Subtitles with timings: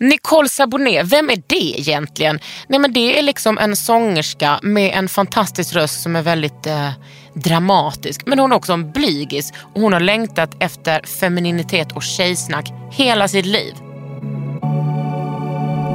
[0.00, 2.40] Nicole Saboné, vem är det egentligen?
[2.68, 6.90] Nej men Det är liksom en sångerska med en fantastisk röst som är väldigt eh,
[7.34, 8.26] dramatisk.
[8.26, 13.28] Men hon är också en blygis och hon har längtat efter femininitet och tjejsnack hela
[13.28, 13.74] sitt liv.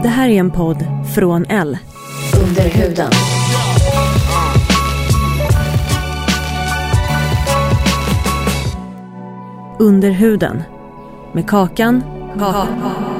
[0.03, 1.77] Det här är en podd från L.
[2.43, 3.11] Under huden.
[9.79, 10.63] Under huden.
[11.33, 12.03] Med Kakan.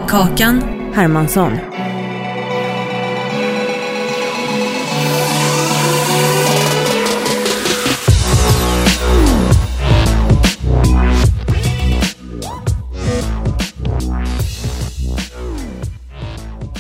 [0.07, 1.59] Kakan Hermansson.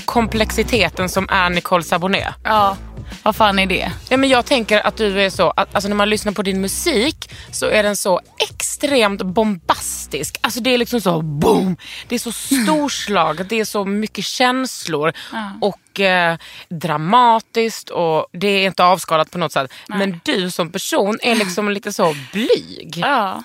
[0.05, 2.33] Komplexiteten som är Nicole Saboné.
[2.43, 2.77] Ja,
[3.25, 3.91] vad fan är det?
[4.09, 6.61] Ja, men jag tänker att du är så, att, alltså när man lyssnar på din
[6.61, 10.37] musik så är den så extremt bombastisk.
[10.41, 11.77] Alltså det är liksom så boom.
[12.07, 15.13] Det är så storslaget, det är så mycket känslor
[15.61, 16.37] och eh,
[16.69, 19.73] dramatiskt och det är inte avskalat på något sätt.
[19.87, 22.93] Men du som person är liksom lite så blyg.
[22.97, 23.43] Ja.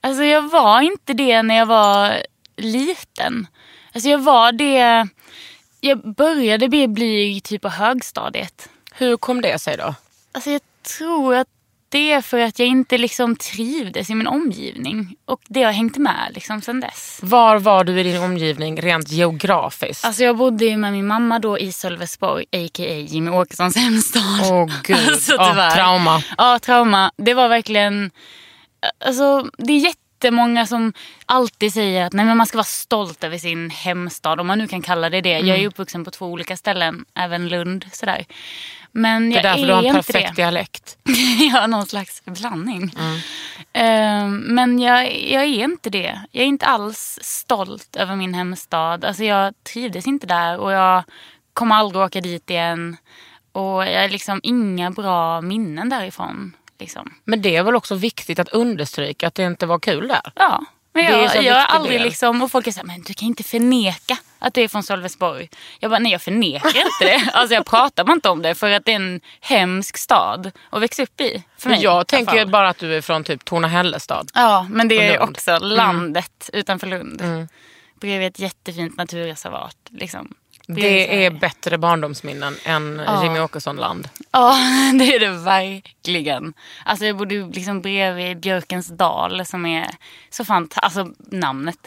[0.00, 2.22] Alltså jag var inte det när jag var
[2.56, 3.46] liten.
[3.94, 5.08] Alltså jag var det...
[5.80, 8.68] Jag började bli blyg typ på högstadiet.
[8.96, 9.94] Hur kom det sig då?
[10.32, 10.60] Alltså jag
[10.98, 11.46] tror att
[11.88, 15.16] det är för att jag inte liksom trivdes i min omgivning.
[15.24, 17.20] Och det har hängt med liksom sen dess.
[17.22, 20.04] Var var du i din omgivning rent geografiskt?
[20.04, 22.94] Alltså jag bodde ju med min mamma då i Sölvesborg, a.k.a.
[22.94, 24.22] Jimmy Åkessons hemstad.
[24.50, 25.70] Åh gud, Alltså, tyvärr.
[25.70, 26.22] trauma.
[26.38, 27.10] Ja, trauma.
[27.16, 28.10] Det var verkligen...
[29.04, 30.92] Alltså, det är jättemånga som
[31.26, 34.68] alltid säger att nej, men man ska vara stolt över sin hemstad, om man nu
[34.68, 35.30] kan kalla det det.
[35.30, 35.60] Jag Mm.
[35.62, 37.84] är uppvuxen på två olika ställen, även Lund.
[37.92, 38.24] Sådär.
[38.96, 40.42] Men Det är jag därför du har en perfekt det.
[40.42, 40.98] dialekt.
[41.52, 42.94] jag har någon slags blandning.
[42.98, 43.18] Mm.
[43.72, 46.20] Ehm, men jag, jag är inte det.
[46.30, 49.04] Jag är inte alls stolt över min hemstad.
[49.04, 51.02] Alltså jag trivdes inte där och jag
[51.52, 52.96] kommer aldrig åka dit igen.
[53.52, 56.56] Och jag har liksom inga bra minnen därifrån.
[56.78, 57.14] Liksom.
[57.24, 60.32] Men det är väl också viktigt att understryka att det inte var kul där?
[60.34, 60.64] Ja.
[60.94, 62.02] Men jag, jag har aldrig del.
[62.02, 65.48] liksom, och folk är såhär, men du kan inte förneka att du är från Sölvesborg.
[65.80, 67.30] Jag bara, nej jag förnekar inte det.
[67.32, 70.82] Alltså jag pratar bara inte om det för att det är en hemsk stad att
[70.82, 71.42] växa upp i.
[71.58, 74.30] För mig, jag tänker bara att du är från typ Torna-Hällestad.
[74.34, 77.20] Ja, men det är också landet utanför Lund.
[77.20, 77.48] Mm.
[78.00, 79.76] Bredvid ett jättefint naturreservat.
[79.90, 80.34] Liksom.
[80.66, 83.24] Det är bättre barndomsminnen än Ja.
[83.24, 84.08] Jimmy Åkesson-land.
[84.30, 84.56] Ja,
[84.98, 86.54] det är det verkligen.
[86.84, 89.90] Alltså jag bodde liksom bredvid Björkens dal som är
[90.30, 91.78] så fantastiskt, alltså namnet.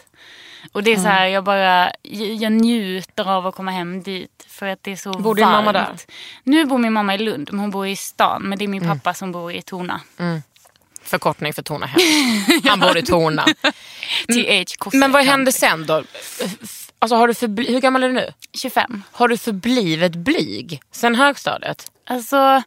[0.72, 1.90] Och det är så här, jag bara,
[2.38, 5.56] jag njuter av att komma hem dit för att det är så Bor din varmt.
[5.56, 5.96] mamma där?
[6.42, 8.42] Nu bor min mamma i Lund, men hon bor i stan.
[8.42, 10.00] Men det är min pappa som bor i Torna.
[11.02, 12.00] Förkortning för Torna hem.
[12.64, 13.44] Han bor i Torna.
[14.28, 16.02] TH Men vad hände sen då?
[16.98, 18.32] Alltså, har du förbli- Hur gammal är du nu?
[18.52, 19.02] 25.
[19.12, 21.92] Har du förblivit blyg sen högstadiet?
[22.06, 22.62] Alltså,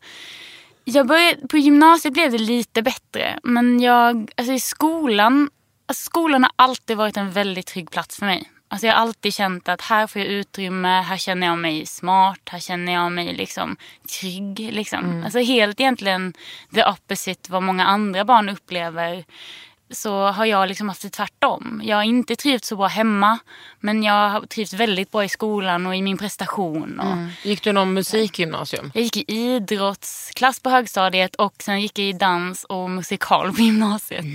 [0.84, 3.40] jag började, på gymnasiet blev det lite bättre.
[3.44, 5.50] Men jag, alltså i skolan,
[5.88, 8.52] alltså skolan har alltid varit en väldigt trygg plats för mig.
[8.68, 12.40] Alltså jag har alltid känt att här får jag utrymme, här känner jag mig smart,
[12.46, 13.78] här känner jag mig liksom
[14.20, 14.60] trygg.
[14.74, 15.22] Liksom.
[15.24, 16.34] Alltså helt egentligen
[16.74, 19.26] the opposite vad många andra barn upplever
[19.92, 21.82] så har jag liksom haft det tvärtom.
[21.84, 23.40] Jag har inte trivts så bra hemma
[23.80, 27.00] men jag har trivts väldigt bra i skolan och i min prestation.
[27.00, 28.92] Och, Gick du någon musikgymnasium?
[28.94, 33.62] jag gick i idrottsklass på högstadiet och sen gick jag i dans och musikal på
[33.62, 34.26] gymnasiet.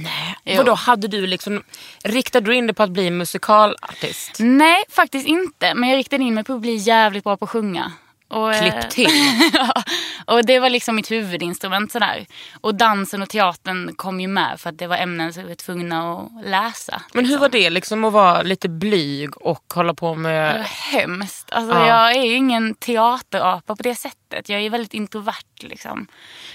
[0.44, 0.56] Nej.
[0.56, 1.62] Vadå, hade du liksom,
[2.04, 4.36] riktade du in dig på att bli musikalartist?
[4.38, 5.74] Nej, faktiskt inte.
[5.74, 7.92] Men jag riktade in mig på att bli jävligt bra på att sjunga.
[8.28, 9.11] Och, eh, Klipp till.
[10.26, 12.26] Och det var liksom mitt huvudinstrument sådär.
[12.61, 15.55] Och dansen och teatern kom ju med för att det var ämnen som vi var
[15.55, 17.02] tvungna att läsa.
[17.12, 17.40] Men hur liksom.
[17.40, 20.64] var det liksom att vara lite blyg och hålla på Det var med...
[20.64, 21.50] hemskt.
[21.52, 21.87] Alltså, Ja.
[21.87, 24.49] Jag är ju ingen teaterapa på det sättet.
[24.49, 25.34] Jag är väldigt introvert.
[25.61, 26.06] Liksom.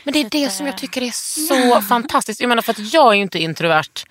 [0.04, 1.12] Men det är Så det som jag eh, tycker är
[1.48, 2.42] så fantastiskt.
[2.42, 4.04] Jag menar för att jag är ju inte introvert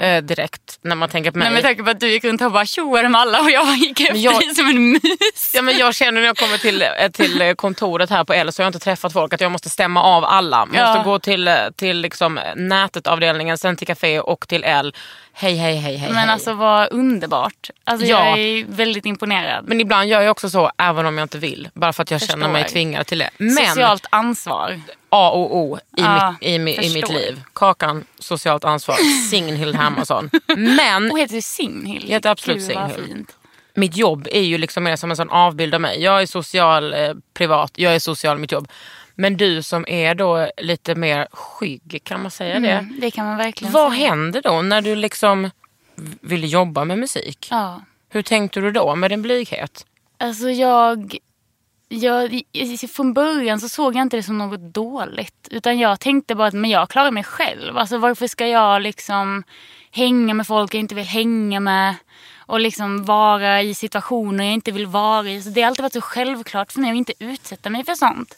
[0.00, 1.46] eh, direkt när man tänker på mig.
[1.46, 3.76] Nej, med tanke på att du gick runt och bara tjoade med alla och jag
[3.76, 5.50] gick efter jag- dig som en mus.
[5.54, 8.62] Ja, men jag känner när jag kommer till, till eh, kontoret här på L så
[8.62, 10.56] har jag inte träffat folk att jag måste stämma av alla.
[10.56, 11.02] Jag måste Ja.
[11.04, 14.94] gå till, eh, till liksom nätet-avdelningen, sen till café och till L.
[15.32, 16.08] Hej, hej, hej, hej.
[16.08, 16.30] Men hej.
[16.30, 17.70] alltså vad underbart.
[17.84, 18.28] Alltså, Ja.
[18.28, 19.68] Jag är väldigt imponerad.
[19.68, 21.68] men ibland gör jag också så även om jag inte vill.
[21.74, 22.72] Bara för att jag känner mig Förstår.
[22.74, 23.30] tvingad till det.
[23.36, 24.80] Men Socialt ansvar.
[25.10, 27.14] A och O i, Ja, mitt, i, i mitt förstår.
[27.14, 27.42] liv.
[27.52, 28.96] Kakan, socialt ansvar,
[29.30, 30.30] Signhild Hermansson.
[30.56, 32.04] Men Och heter Signhild?
[32.04, 33.26] Jag heter absolut Signhild.
[33.74, 36.02] Mitt jobb är ju liksom mer som en sån avbild av mig.
[36.02, 38.68] Jag är social eh, privat, jag är social mitt jobb.
[39.14, 42.70] Men du som är då lite mer skygg, kan man säga det?
[42.70, 44.08] Mm, det kan man verkligen Vad säga.
[44.08, 45.50] händer då när du liksom
[46.20, 47.48] vill jobba med musik?
[47.50, 47.82] Ja.
[48.08, 49.86] Hur tänkte du då med din blyghet?
[50.18, 51.16] Alltså jag,
[51.88, 52.42] jag...
[52.92, 55.48] Från början så såg jag inte det som något dåligt.
[55.50, 57.78] Utan jag tänkte bara att men jag klarar mig själv.
[57.78, 59.42] Alltså varför ska jag liksom
[59.90, 61.94] hänga med folk jag inte vill hänga med?
[62.46, 65.42] Och liksom vara i situationer jag inte vill vara i.
[65.42, 68.36] Så det har alltid varit så självklart för mig att inte utsätta mig för sånt.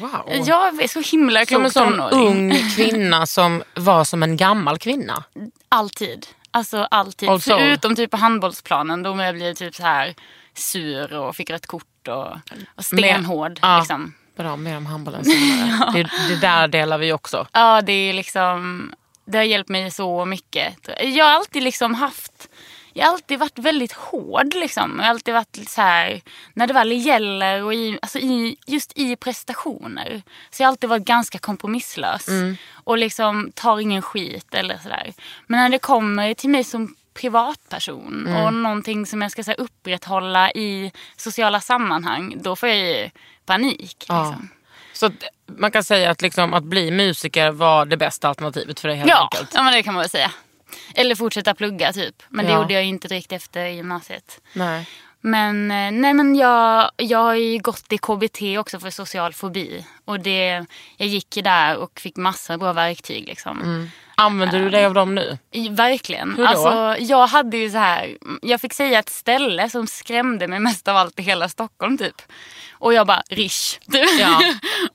[0.00, 0.42] Wow.
[0.46, 4.78] Jag är så himla som en klok sån ung kvinna som var som en gammal
[4.78, 5.24] kvinna.
[5.68, 6.26] Alltid.
[6.50, 7.28] Alltså alltid.
[7.28, 7.58] Also.
[7.58, 10.14] Förutom typ på handbollsplanen då jag blev typ så här
[10.54, 12.26] sur och fick rött kort och,
[12.74, 13.58] och stenhård.
[13.62, 13.78] Ja.
[13.78, 14.14] Liksom.
[14.36, 15.92] Bra, mer om handbollen senare.
[15.92, 17.46] det, det där delar vi också.
[17.52, 18.92] Ja, det är liksom...
[19.24, 20.74] Det har hjälpt mig så mycket.
[21.02, 22.48] Jag har alltid liksom haft...
[22.92, 24.54] Jag har alltid varit väldigt hård.
[24.54, 24.94] Liksom.
[24.96, 26.20] Jag har alltid varit så här...
[26.54, 30.22] När det väl gäller och i, alltså i, just i prestationer.
[30.50, 32.26] Så jag har alltid varit ganska kompromisslös.
[32.74, 35.12] Och liksom tar ingen skit eller sådär.
[35.46, 39.60] Men när det kommer till mig som privatperson och någonting som jag ska så här,
[39.60, 42.34] upprätthålla i sociala sammanhang.
[42.42, 43.10] Då får jag ju
[43.46, 44.04] panik.
[44.08, 44.24] Ja.
[44.28, 44.48] Liksom.
[44.92, 45.10] Så
[45.58, 49.10] man kan säga att, liksom, att bli musiker var det bästa alternativet för dig helt
[49.10, 49.50] Ja, enkelt.
[49.54, 50.30] ja men det kan man väl säga.
[50.94, 52.22] Eller fortsätta plugga typ.
[52.28, 52.58] Men det Ja.
[52.60, 54.40] gjorde jag inte direkt efter gymnasiet.
[54.52, 54.88] Nej.
[55.22, 59.86] Men, eh, nej, men jag, jag har ju gått i KBT också för social fobi.
[60.04, 60.64] Och det,
[60.96, 63.28] jag gick där och fick massor av bra verktyg.
[63.28, 63.88] Liksom.
[64.14, 65.38] Använder du dig av dem nu?
[65.70, 66.30] Verkligen.
[66.36, 66.48] Hur då?
[66.48, 70.88] Alltså, jag hade ju så här, jag fick säga ett ställe som skrämde mig mest
[70.88, 72.22] av allt i hela Stockholm typ.
[72.80, 73.78] Och jag bara, Rish.
[74.20, 74.42] Ja.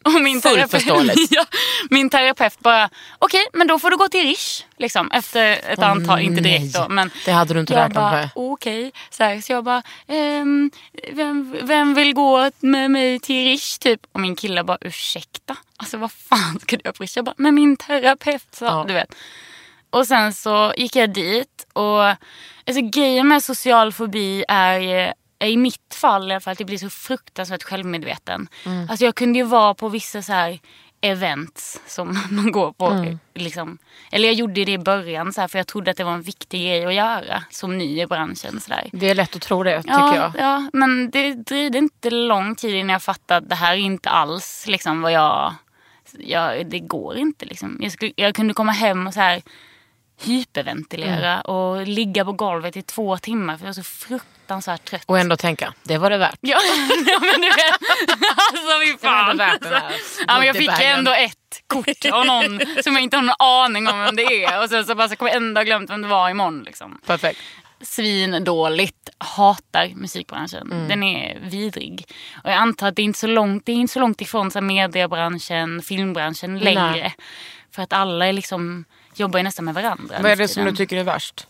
[0.03, 1.45] och min Fullt terapeut, ja,
[1.89, 2.89] min terapeut bara,
[3.19, 4.63] okej men då får du gå till Rish.
[4.77, 6.71] Liksom, efter ett Åh, antal, inte direkt nej.
[6.73, 6.89] då.
[6.89, 8.29] Men Det hade du inte räknat bara, med.
[8.35, 10.71] Okej, så, här, så jag bara, ehm,
[11.13, 14.01] vem, vem vill gå med mig till Rish typ?
[14.11, 15.57] Och min kille bara, ursäkta?
[15.77, 17.13] Alltså vad fan ska du göra på Rish?
[17.15, 18.85] Jag bara, men min terapeut sa, Ja.
[18.87, 19.15] du vet.
[19.89, 22.03] Och sen så gick jag dit och
[22.67, 25.13] alltså, grejen med social fobi är
[25.49, 28.47] i mitt fall i alla fall att jag blir så fruktansvärt självmedveten.
[28.65, 28.89] Mm.
[28.89, 30.59] Alltså jag kunde ju vara på vissa så här
[31.01, 32.85] events som man går på.
[32.87, 33.19] Mm.
[33.33, 33.77] Liksom.
[34.11, 36.21] Eller jag gjorde det i början så här, för jag trodde att det var en
[36.21, 38.59] viktig grej att göra som ny i branschen.
[38.59, 38.89] Så där.
[38.91, 40.31] Det är lätt att tro det, tycker Ja, jag.
[40.37, 44.09] ja, men det dröjde inte lång tid innan jag fattade att det här är inte
[44.09, 45.53] alls liksom, vad jag...
[46.19, 47.45] jag det går inte.
[47.45, 47.77] Liksom.
[47.81, 49.41] Jag, skulle, jag kunde komma hem och så här
[50.21, 51.41] hyperventilera Mm.
[51.45, 54.34] och ligga på golvet i två timmar för jag var så fruktansvärt
[54.85, 55.03] trött.
[55.05, 56.37] Och ändå tänka, det var det värt.
[56.41, 56.57] Ja,
[57.07, 57.89] ja men du vet.
[58.37, 59.29] Alltså fy Det var fan.
[59.29, 59.93] ändå värt
[60.27, 63.87] ja, men jag fick ändå ett kort av någon som jag inte har någon aning
[63.87, 64.63] om vem det är.
[64.63, 66.63] Och sen så bara så kommer jag ändå ha glömt vem det var imorgon.
[66.63, 66.99] Liksom.
[67.05, 67.39] Perfekt.
[67.81, 69.09] Svindåligt.
[69.17, 70.71] Hatar musikbranschen.
[70.71, 70.87] Mm.
[70.87, 72.05] Den är vidrig.
[72.43, 74.51] Och jag antar att det är inte så långt, det är inte så långt ifrån
[74.51, 76.91] så mediebranschen, filmbranschen längre.
[76.91, 77.15] Nej.
[77.75, 78.85] För att alla är liksom,
[79.15, 80.15] jobbar ju nästan med varandra.
[80.21, 81.47] Vad är det som du tycker är värst?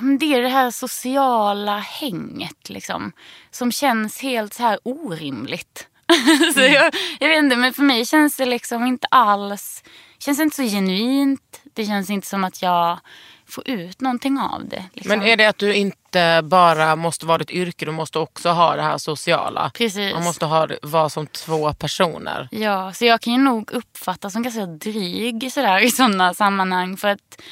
[0.00, 3.12] Men det är det här sociala hänget liksom.
[3.50, 5.88] Som känns helt så här orimligt.
[6.54, 9.82] så jag, jag vet inte, men för mig känns det liksom inte alls...
[10.18, 11.60] känns inte så genuint.
[11.74, 12.98] Det känns inte som att jag
[13.46, 14.84] får ut någonting av det.
[14.92, 15.18] Liksom.
[15.18, 18.76] Men är det att du inte bara måste vara ditt yrke, du måste också ha
[18.76, 19.70] det här sociala?
[19.74, 20.14] Precis.
[20.14, 22.48] Man måste ha, vara som två personer.
[22.50, 26.96] Ja, så jag kan ju nog uppfattas som ganska dryg sådär, i sådana sammanhang.
[26.96, 27.42] För att,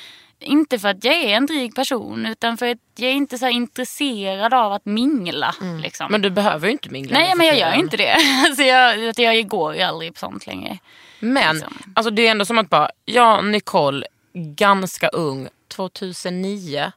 [0.43, 3.45] inte för att jag är en dryg person utan för att jag är inte så
[3.45, 5.55] här intresserad av att mingla.
[5.83, 6.07] Liksom.
[6.11, 8.17] Men du behöver ju inte mingla Nej, nu men jag gör inte det.
[8.47, 10.79] Alltså jag, att jag går ju aldrig på sånt längre.
[11.21, 11.79] Men liksom.
[11.95, 16.93] alltså, det är ändå som att bara, ja Nicole, ganska ung, 2009.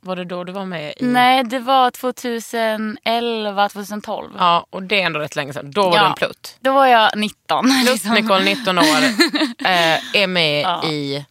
[0.00, 1.04] Var det då du var med i?
[1.04, 4.30] Nej, det var 2011, 2012.
[4.38, 5.70] Ja, och det är ändå rätt länge sedan.
[5.70, 6.02] Då var Ja.
[6.02, 6.56] du en plutt.
[6.60, 7.64] Då var jag 19.
[7.64, 8.14] Plutt liksom.
[8.14, 8.82] Nicole, 19 år,
[9.64, 10.84] eh, är med Ja.
[10.84, 11.24] i...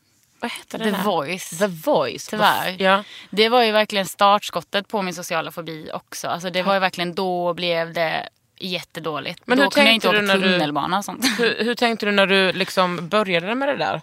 [0.43, 1.03] Vad heter The den här?
[1.03, 1.49] Voice.
[1.49, 2.27] The Voice.
[2.27, 2.81] Tyvärr.
[2.81, 3.03] Ja.
[3.29, 6.27] Det var ju verkligen startskottet på min sociala fobi också.
[6.27, 9.41] Alltså det var ju verkligen då blev det jättedåligt.
[9.45, 11.25] Men då kunde jag inte åka tunnelbana och sånt.
[11.39, 14.01] Hur, hur tänkte du när du liksom började med det där?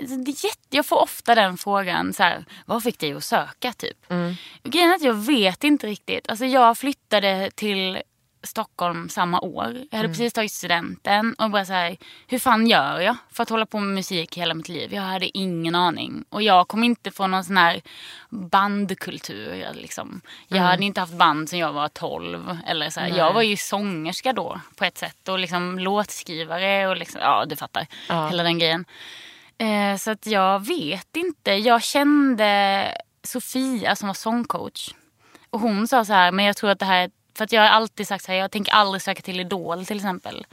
[0.00, 3.72] Alltså, det jätte, jag får ofta den frågan, så här, vad fick dig att söka?
[3.72, 4.10] typ?
[4.10, 4.34] Mm.
[4.62, 6.30] Grejen är att jag vet inte riktigt.
[6.30, 8.02] Alltså, jag flyttade till
[8.44, 9.64] Stockholm samma år.
[9.64, 10.10] Jag hade Mm.
[10.10, 11.96] precis tagit studenten och bara så här,
[12.28, 14.94] hur fan gör jag för att hålla på med musik hela mitt liv?
[14.94, 16.24] Jag hade ingen aning.
[16.28, 17.82] Och jag kom inte från någon sån här
[18.30, 19.66] bandkultur.
[19.74, 20.20] Liksom.
[20.48, 20.70] Jag Mm.
[20.70, 22.58] hade inte haft band sedan jag var 12.
[22.66, 23.08] Eller så här.
[23.08, 25.28] Jag var ju sångerska då på ett sätt.
[25.28, 27.86] Och liksom låtskrivare och liksom, ja du fattar.
[28.08, 28.28] Ja.
[28.28, 28.84] Hela den grejen.
[29.58, 31.52] Eh, så att jag vet inte.
[31.52, 32.88] Jag kände
[33.22, 34.94] Sofia som var sångcoach.
[35.50, 37.68] Och hon sa så här, men jag tror att det här för att jag har
[37.68, 40.46] alltid sagt så här, jag tänker aldrig söka till Idol till exempel.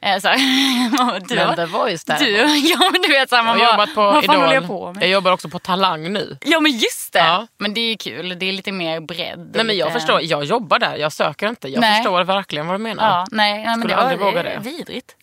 [0.00, 2.18] Eh, så här, du, Men The Voice där.
[2.18, 2.36] du,
[2.68, 4.54] ja men du vet så här, man Jag har jobbat på vad Idol.
[4.54, 5.02] jag på med?
[5.02, 6.38] Jag jobbar också på Talang nu.
[6.44, 7.18] Ja men just det.
[7.18, 7.46] Ja.
[7.58, 9.50] Men det är kul, det är lite mer bredd.
[9.54, 10.00] Nej men jag lite...
[10.00, 11.68] förstår, jag jobbar där, jag söker inte.
[11.68, 11.96] Jag Nej.
[11.96, 13.08] förstår verkligen vad du menar.
[13.08, 14.60] Ja, nej, nej men Skulle det var aldrig våga det.
[14.62, 14.70] det.
[14.70, 15.16] vidrigt.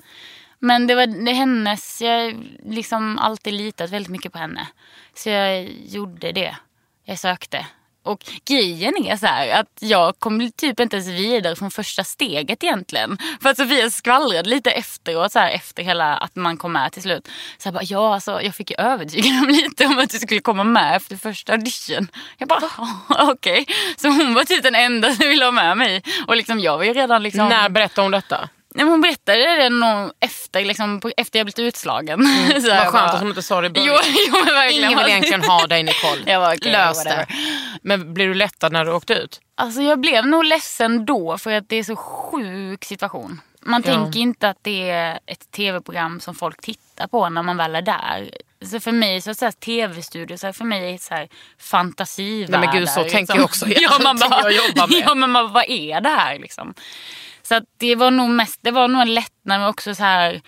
[0.60, 4.68] Men det var det hennes, jag liksom alltid litat väldigt mycket på henne.
[5.14, 6.56] Så jag gjorde det.
[7.06, 7.66] Jag sökte.
[8.10, 12.64] Och grejen är så här att jag kom typ inte ens vidare från första steget
[12.64, 13.18] egentligen.
[13.42, 17.02] För att Sofia skvallrade lite efteråt, så här, efter hela att man kom med till
[17.02, 17.28] slut.
[17.58, 20.42] Så jag bara, ja alltså jag fick ju övertyga dem lite om att du skulle
[20.42, 22.08] komma med efter första audition.
[22.38, 22.62] Jag bara,
[23.10, 23.66] "Ja, okej.
[23.98, 26.04] Så hon var typ den enda som ville ha med mig.
[26.28, 27.50] Och liksom jag var ju redan liksom...
[27.50, 28.50] När berättade hon detta?
[28.76, 32.20] Nej, hon berättade det nog efter, liksom, på, efter jag blivit utslagen.
[32.62, 33.88] Så Vad skönt bara- att hon inte sa det i början.
[34.06, 34.84] Jo, jo men verkligen.
[34.90, 36.22] Ingen vill egentligen ha dig Nicole.
[36.32, 37.28] Jag var okej, Lös det.
[37.82, 39.42] Men blev du lättad när du åkte ut?
[39.56, 43.42] Alltså jag blev nog ledsen då för att det är så sjuk situation.
[43.62, 43.92] Man Ja.
[43.94, 47.82] tänker inte att det är ett tv-program som folk tittar på när man väl är
[47.82, 48.30] där.
[48.66, 51.28] Så för mig så, så här, tv-studio så här, för mig är så här
[51.60, 52.60] fantasivärldar.
[52.60, 53.66] Nej, men gud, så tänker jag också.
[53.68, 54.98] ja, man bara, jag jobbar med.
[55.08, 56.74] ja men man, vad är det här liksom?
[57.50, 60.42] Så det var nog mest, det var nog en lättnad men också så här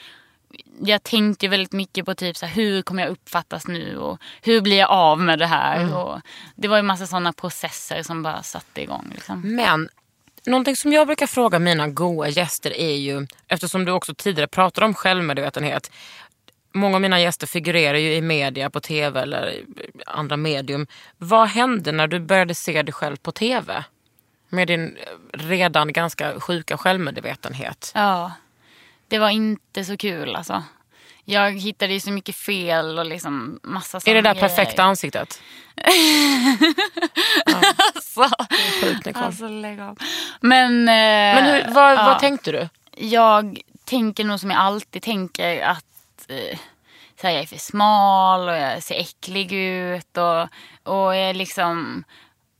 [0.79, 4.61] jag tänkte väldigt mycket på typ så här, hur kommer jag uppfattas nu och hur
[4.61, 5.81] blir jag av med det här.
[5.81, 5.93] Mm.
[5.93, 6.21] Och
[6.55, 9.11] det var ju massa sådana processer som bara satte igång.
[9.13, 9.55] Liksom.
[9.55, 9.89] Men
[10.45, 14.85] någonting som jag brukar fråga mina goa gäster är ju, eftersom du också tidigare pratade
[14.85, 15.91] om självmedvetenhet.
[16.73, 19.63] Många av mina gäster figurerar ju i media, på tv eller
[20.05, 20.87] andra medium.
[21.17, 23.83] Vad hände när du började se dig själv på tv?
[24.53, 24.97] Med din
[25.33, 27.91] redan ganska sjuka självmedvetenhet.
[27.95, 28.31] Ja,
[29.07, 30.63] det var inte så kul alltså.
[31.25, 34.47] Jag hittade ju så mycket fel och liksom massa Är såna det där grejer.
[34.47, 35.41] perfekta ansiktet?
[37.95, 38.29] Alltså,
[38.81, 39.97] Sjukt alltså lägg av.
[40.41, 42.05] Men, eh, Men hur, vad, ja.
[42.05, 42.69] vad tänkte du?
[42.97, 45.85] Jag tänker nog som jag alltid tänker att
[46.27, 46.57] eh,
[47.21, 50.17] så här, jag är för smal och jag ser äcklig ut.
[50.17, 50.41] Och,
[50.93, 52.03] och jag är liksom...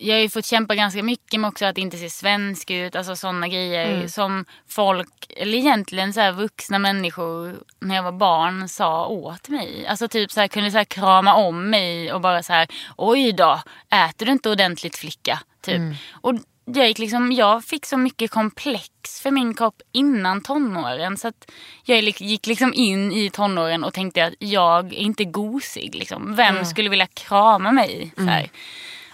[0.03, 2.96] Jag har ju fått kämpa ganska mycket med också att inte se svensk ut.
[2.96, 9.05] Alltså sådana grejer som folk, eller egentligen så vuxna människor när jag var barn sa
[9.05, 9.88] åt mig.
[9.88, 12.67] Alltså typ så här, kunde så här krama om mig och bara så här,
[12.98, 15.39] oj då, äter du inte ordentligt flicka?
[15.62, 15.81] Typ.
[16.12, 21.17] Och jag, gick liksom, jag fick så mycket komplex för min kropp innan tonåren.
[21.17, 21.51] Så att
[21.86, 25.96] jag gick liksom in i tonåren och tänkte att jag är inte gosig.
[25.96, 26.36] Liksom.
[26.36, 28.13] Vem skulle vilja krama mig?
[28.15, 28.50] Så här.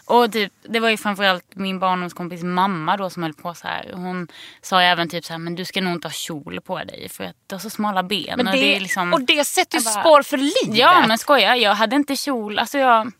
[0.07, 3.91] Och typ, det var ju framförallt min barndomskompis mamma då som höll på så här.
[3.93, 4.27] Hon
[4.61, 7.09] sa ju även typ så här, men du ska nog inte ha kjol på dig
[7.09, 8.33] för att du har så smala ben.
[8.37, 9.13] Men och det, det är liksom...
[9.13, 10.77] och det sätter ju spår för livet.
[10.79, 12.59] Ja men skoja, jag hade inte kjol.
[12.59, 13.11] Alltså jag,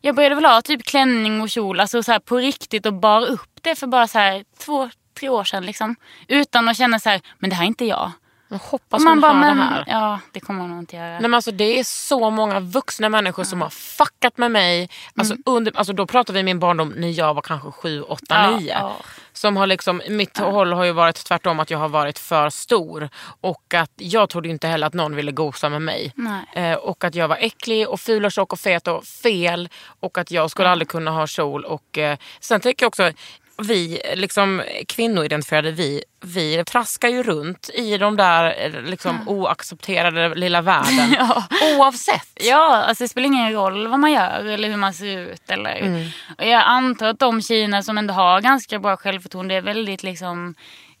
[0.00, 3.26] jag började väl ha typ klänning och kjol alltså så här på riktigt och bar
[3.26, 5.96] upp det för bara så här två, tre år sedan liksom.
[6.28, 8.12] Utan att känna så här, men det här är inte jag.
[8.48, 9.84] Jag hoppas Och man, man bara, hör men det här.
[9.86, 11.08] ja det kommer nog inte göra.
[11.08, 14.90] Nej, men alltså, det är så många vuxna människor som har fuckat med mig.
[15.16, 18.56] Alltså, under, alltså, då pratar vi min barndom när jag var kanske 7, 8, Ja,
[18.58, 18.72] 9.
[18.72, 18.96] ja.
[19.32, 23.08] Som har liksom, mitt håll har ju varit tvärtom att jag har varit för stor.
[23.40, 26.12] Och att jag trodde inte heller att någon ville gosa med mig.
[26.54, 29.68] Eh, och att jag var äcklig och ful och tjock och fet och fel.
[30.00, 31.64] Och att jag skulle aldrig kunna ha kjol.
[31.64, 33.12] Och, eh, sen tänker jag också,
[33.62, 40.60] vi liksom, kvinnoidentifierade, vi, vi traskar ju runt i de där eh, liksom, oaccepterade lilla
[40.62, 41.12] världen.
[41.18, 41.44] Ja.
[41.78, 42.28] Oavsett.
[42.34, 45.50] Ja, alltså det spelar ingen roll vad man gör eller hur man ser ut.
[45.50, 46.12] Eller.
[46.38, 50.54] Och jag antar att de tjejerna som ändå har ganska bra självförtroende är väldigt liksom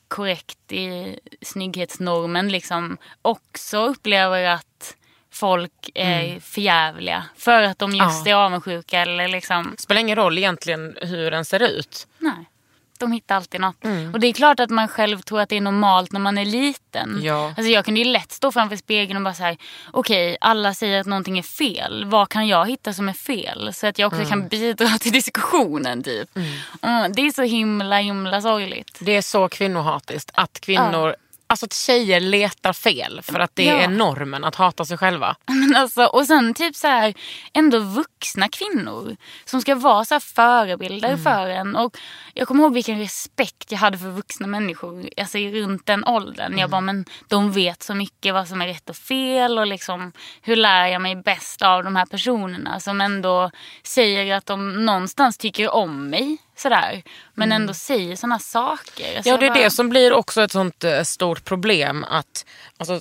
[0.08, 4.96] korrekt i snygghetsnormen liksom också upplever att
[5.32, 7.24] folk är förjävliga.
[7.36, 8.32] För att de just Ja.
[8.32, 12.06] är avundsjuka eller liksom Spelar ingen roll egentligen hur den ser ut.
[12.26, 12.50] Nej.
[12.98, 13.84] De hittar alltid något.
[14.12, 16.44] Och det är klart att man själv tror att det är normalt när man är
[16.44, 17.20] liten.
[17.22, 17.46] Ja.
[17.56, 19.56] Alltså jag kunde ju lätt stå framför spegeln och bara säga
[19.90, 22.04] okej alla säger att någonting är fel.
[22.04, 23.74] Vad kan jag hitta som är fel?
[23.74, 26.36] Så att jag också kan bidra till diskussionen typ.
[26.82, 28.98] Mm, det är så himla himla sorgligt.
[28.98, 31.16] Det är så kvinnohatiskt att kvinnor,
[31.46, 33.74] alltså att tjejer letar fel för att det Ja.
[33.76, 35.36] är normen att hata sig själva.
[35.46, 37.14] Men alltså, och sen typ så här,
[37.52, 41.76] ändå vuxna kvinnor som ska vara så förebilder för en.
[41.76, 41.96] Och
[42.34, 46.58] jag kommer ihåg vilken respekt jag hade för vuxna människor alltså, runt den åldern.
[46.58, 50.12] Jag bara, men de vet så mycket vad som är rätt och fel och liksom
[50.42, 53.50] hur lär jag mig bäst av de här personerna som ändå
[53.82, 56.38] säger att de någonstans tycker om mig.
[56.56, 57.02] Sådär.
[57.34, 59.16] Men ändå säger sådana saker.
[59.16, 62.04] Alltså, Ja, det är bara- det som blir också ett sånt eh, stort problem.
[62.04, 62.46] att
[62.78, 63.00] alltså,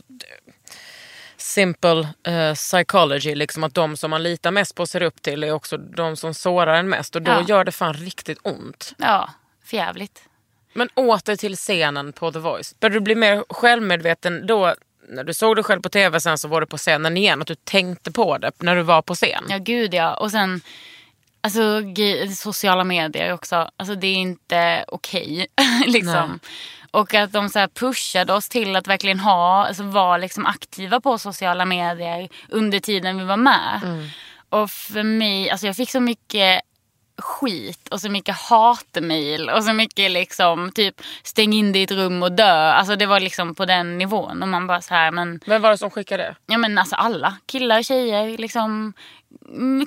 [1.37, 5.43] Simple eh, psychology, liksom att de som man litar mest på och ser upp till
[5.43, 7.15] är också de som sårar en mest.
[7.15, 7.43] Och då Ja.
[7.47, 8.93] gör det fan riktigt ont.
[8.97, 9.29] Ja,
[9.65, 10.21] förjävligt.
[10.73, 12.75] Men åter till scenen på The Voice.
[12.79, 14.75] Började du bli mer självmedveten då?
[15.09, 17.41] När du såg dig själv på tv sen så var du på scenen igen.
[17.41, 19.43] Att du tänkte på det när du var på scen.
[19.49, 20.13] Ja, gud ja.
[20.13, 20.61] Och sen
[21.45, 21.81] alltså,
[22.35, 23.69] sociala medier också.
[23.77, 25.47] Alltså det är inte okej.
[25.85, 26.39] liksom.
[26.91, 31.17] Och att de så pushade oss till att verkligen ha, alltså vara liksom aktiva på
[31.17, 33.81] sociala medier under tiden vi var med.
[34.49, 36.61] Och för mig, alltså jag fick så mycket
[37.17, 41.91] skit och så mycket hatmejl och så mycket liksom typ stäng in dig i ett
[41.91, 42.71] rum och dö.
[42.71, 44.41] Alltså det var liksom på den nivån.
[44.41, 46.35] Och man bara så här men Vem var det som skickade?
[46.45, 48.93] Ja men alltså alla, killar, tjejer, liksom mm,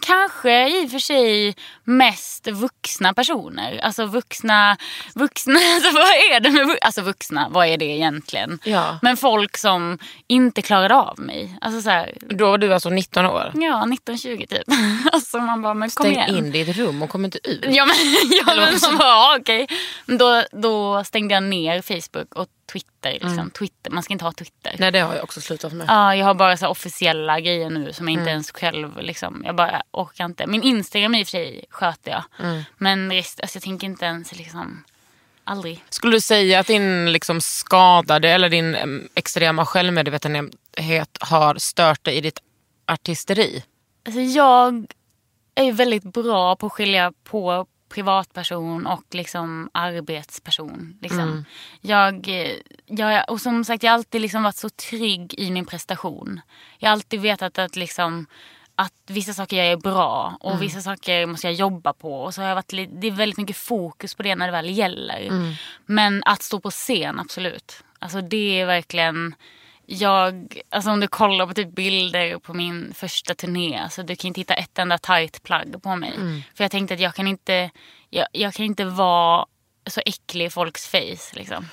[0.02, 3.80] Kanske i och för sig mest vuxna personer.
[3.82, 4.76] Alltså vuxna,
[5.14, 8.58] vuxna, alltså vad är det med vu- alltså vuxna, vad är det egentligen?
[8.64, 8.98] Ja.
[9.02, 11.58] Men folk som inte klarade av mig.
[11.60, 13.52] Alltså så här, Då var du alltså 19 år.
[13.54, 14.62] ja 19-20 typ.
[15.12, 16.36] Alltså man bara, men kom Stäng igen.
[16.36, 17.64] in dig i ett rum och kom inte ut.
[17.68, 17.96] Ja men,
[18.46, 19.66] ja, men man bara, ja, okej.
[20.06, 23.12] Då, då stängde jag ner Facebook och Twitter.
[23.12, 23.50] Liksom.
[23.50, 23.90] Twitter.
[23.90, 24.76] Man ska inte ha Twitter.
[24.78, 25.86] Nej det har jag också slutat med.
[25.88, 28.20] Ja, jag har bara så officiella grejer nu som jag Mm.
[28.22, 30.46] inte ens själv liksom, jag bara orkar inte.
[30.46, 32.22] Min Instagram i och för sig sköter jag.
[32.46, 32.62] Mm.
[32.76, 34.84] Men rest, alltså, jag tänker inte ens liksom,
[35.44, 35.84] aldrig.
[35.90, 42.14] Skulle du säga att din liksom skadade eller din em, extrema självmedvetenhet har stört dig
[42.16, 42.38] i ditt
[42.86, 43.64] artisteri?
[44.06, 44.86] Alltså jag
[45.54, 50.98] är väldigt bra på att skilja på privatperson och liksom arbetsperson.
[51.00, 51.20] Liksom.
[51.20, 51.44] Mm.
[51.80, 52.52] Jag, eh,
[52.86, 56.40] jag, och som sagt, jag har alltid liksom varit så trygg i min prestation.
[56.78, 58.26] Jag har alltid vetat att, liksom,
[58.74, 60.60] att vissa saker jag är bra och Mm.
[60.60, 62.22] vissa saker måste jag jobba på.
[62.22, 64.70] Och så har jag varit, det är väldigt mycket fokus på det när det väl
[64.70, 65.20] gäller.
[65.20, 65.52] Mm.
[65.86, 67.84] Men att stå på scen, absolut.
[67.98, 69.34] Alltså det är verkligen
[69.90, 74.28] jag, alltså om du kollar på typ bilder på min första turné, alltså du kan
[74.28, 76.12] inte hitta ett enda tight plagg på mig.
[76.54, 77.70] För jag tänkte att jag kan inte,
[78.10, 79.46] jag, jag kan inte vara
[79.86, 81.66] så äcklig i folks face liksom.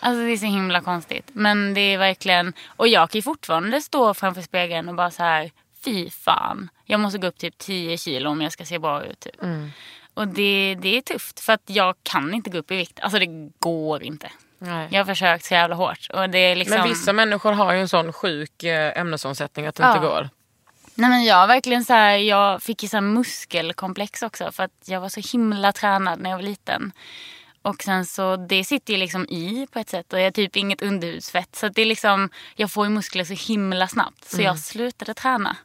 [0.00, 1.30] Alltså det är så himla konstigt.
[1.32, 5.22] Men det är verkligen, och jag kan ju fortfarande stå framför spegeln och bara så
[5.22, 5.50] här,
[5.84, 6.68] fy fan.
[6.84, 9.20] Jag måste gå upp typ 10 kilo om jag ska se bra ut.
[9.20, 9.34] Typ.
[10.14, 13.00] Och det, det är tufft för att jag kan inte gå upp i vikt.
[13.00, 14.30] Alltså det går inte.
[14.58, 14.88] Nej.
[14.90, 16.06] Jag har försökt så jävla hårt.
[16.12, 16.78] Och det är liksom...
[16.78, 20.10] Men vissa människor har ju en sån sjuk eh, ämnesomsättning att det inte Ja.
[20.10, 20.28] går.
[20.94, 25.00] Nej men jag verkligen så här, jag fick ju så muskelkomplex också för att jag
[25.00, 26.92] var så himla tränad när jag var liten.
[27.62, 30.56] Och sen så, det sitter ju liksom i på ett sätt och jag har typ
[30.56, 31.56] inget underhudsfett.
[31.56, 34.24] Så det är liksom, jag får ju muskler så himla snabbt.
[34.30, 35.56] Så jag slutade träna.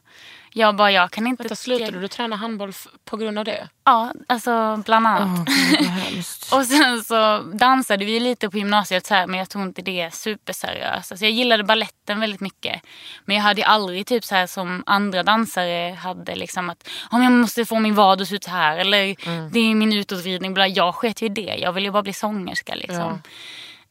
[0.56, 1.42] Jag bara, jag kan inte...
[1.42, 2.72] Vänta, slutade du träna handboll
[3.04, 3.68] på grund av det?
[3.84, 5.48] Ja, alltså bland annat.
[6.52, 10.14] och sen så dansade vi lite på gymnasiet så här, men jag tog inte det
[10.14, 11.12] superseriöst.
[11.12, 12.82] Alltså jag gillade balletten väldigt mycket.
[13.24, 17.32] Men jag hade aldrig typ så här som andra dansare hade liksom att om jag
[17.32, 19.16] måste få min vad att se ut här eller
[19.50, 20.54] det är min utåtvridning.
[20.54, 20.68] Bla.
[20.68, 21.56] Jag sket ju i det.
[21.58, 23.22] Jag ville ju bara bli sångerska liksom.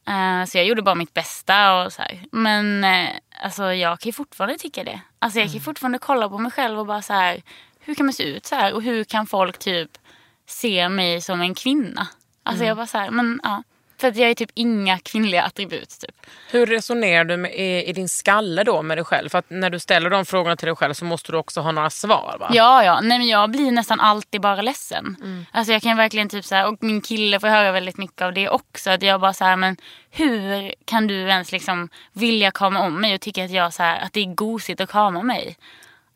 [0.06, 2.24] Eh, så jag gjorde bara mitt bästa och så här.
[2.32, 3.08] Men eh,
[3.42, 5.00] alltså jag kan ju fortfarande tycka det.
[5.18, 7.42] Alltså jag kan ju fortfarande kolla på mig själv och bara så här.
[7.80, 8.74] Hur kan man se ut så här?
[8.74, 9.90] Och hur kan folk typ
[10.46, 12.08] se mig som en kvinna?
[12.42, 13.62] Alltså jag bara så här, men ja.
[13.98, 16.26] För att jag är typ inga kvinnliga attribut typ.
[16.50, 19.28] Hur resonerar du med, i, i din skalle då med dig själv?
[19.28, 21.72] För att när du ställer de frågorna till dig själv så måste du också ha
[21.72, 22.50] några svar va?
[22.52, 23.00] Ja, ja.
[23.00, 25.16] Nej, men jag blir nästan alltid bara ledsen.
[25.52, 28.32] Alltså jag kan verkligen typ så här, och min kille får höra väldigt mycket av
[28.32, 28.90] det också.
[28.90, 29.76] Att jag bara så här, men
[30.10, 34.00] hur kan du ens liksom vilja krama om mig och tycka att jag så här,
[34.00, 35.56] att det är gosigt att krama mig?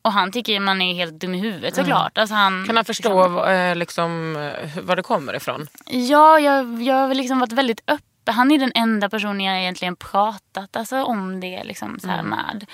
[0.02, 2.18] Och han tycker man är helt dum i huvudet såklart.
[2.18, 5.66] Alltså han, Kan han förstå vad, eh, liksom, eh, var det kommer ifrån?
[5.86, 8.34] Ja, jag, jag har liksom varit väldigt öppen.
[8.34, 12.66] Han är den enda personen jag egentligen pratat alltså, om det liksom, så här, med.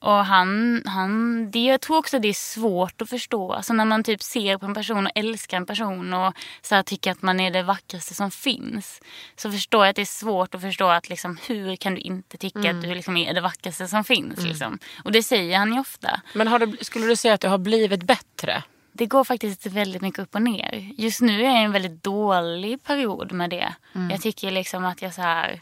[0.00, 3.52] Och han, han, det, jag tror också det är svårt att förstå.
[3.52, 6.82] Alltså när man typ ser på en person och älskar en person och så här
[6.82, 9.00] tycker att man är det vackraste som finns.
[9.36, 12.36] Så förstår jag att det är svårt att förstå att liksom, hur kan du inte
[12.36, 14.42] tycka att du liksom är det vackraste som finns.
[14.42, 14.78] Liksom.
[15.04, 16.20] Och det säger han ju ofta.
[16.32, 18.62] Men det, skulle du säga att det har blivit bättre?
[18.92, 20.92] Det går faktiskt väldigt mycket upp och ner.
[20.96, 23.74] Just nu är jag i en väldigt dålig period med det.
[24.10, 25.60] Jag tycker liksom att jag så här...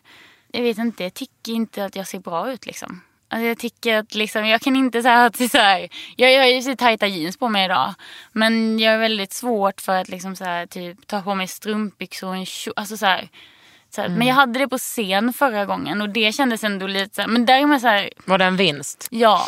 [0.52, 3.02] Jag vet inte, jag tycker inte att jag ser bra ut liksom.
[3.28, 6.46] Alltså jag tycker att liksom, jag kan inte säga att så här, jag, jag har
[6.48, 7.94] ju så tajta jeans på mig idag.
[8.32, 12.28] Men jag är väldigt svårt för att liksom så här, typ, ta på mig strumpbyxor
[12.28, 12.74] och en kjol.
[12.76, 13.28] Alltså så här,
[13.90, 17.22] så här, Men jag hade det på scen förra gången och det kändes ändå lite
[17.22, 19.08] så men där är man så här, Var det en vinst?
[19.10, 19.46] ja.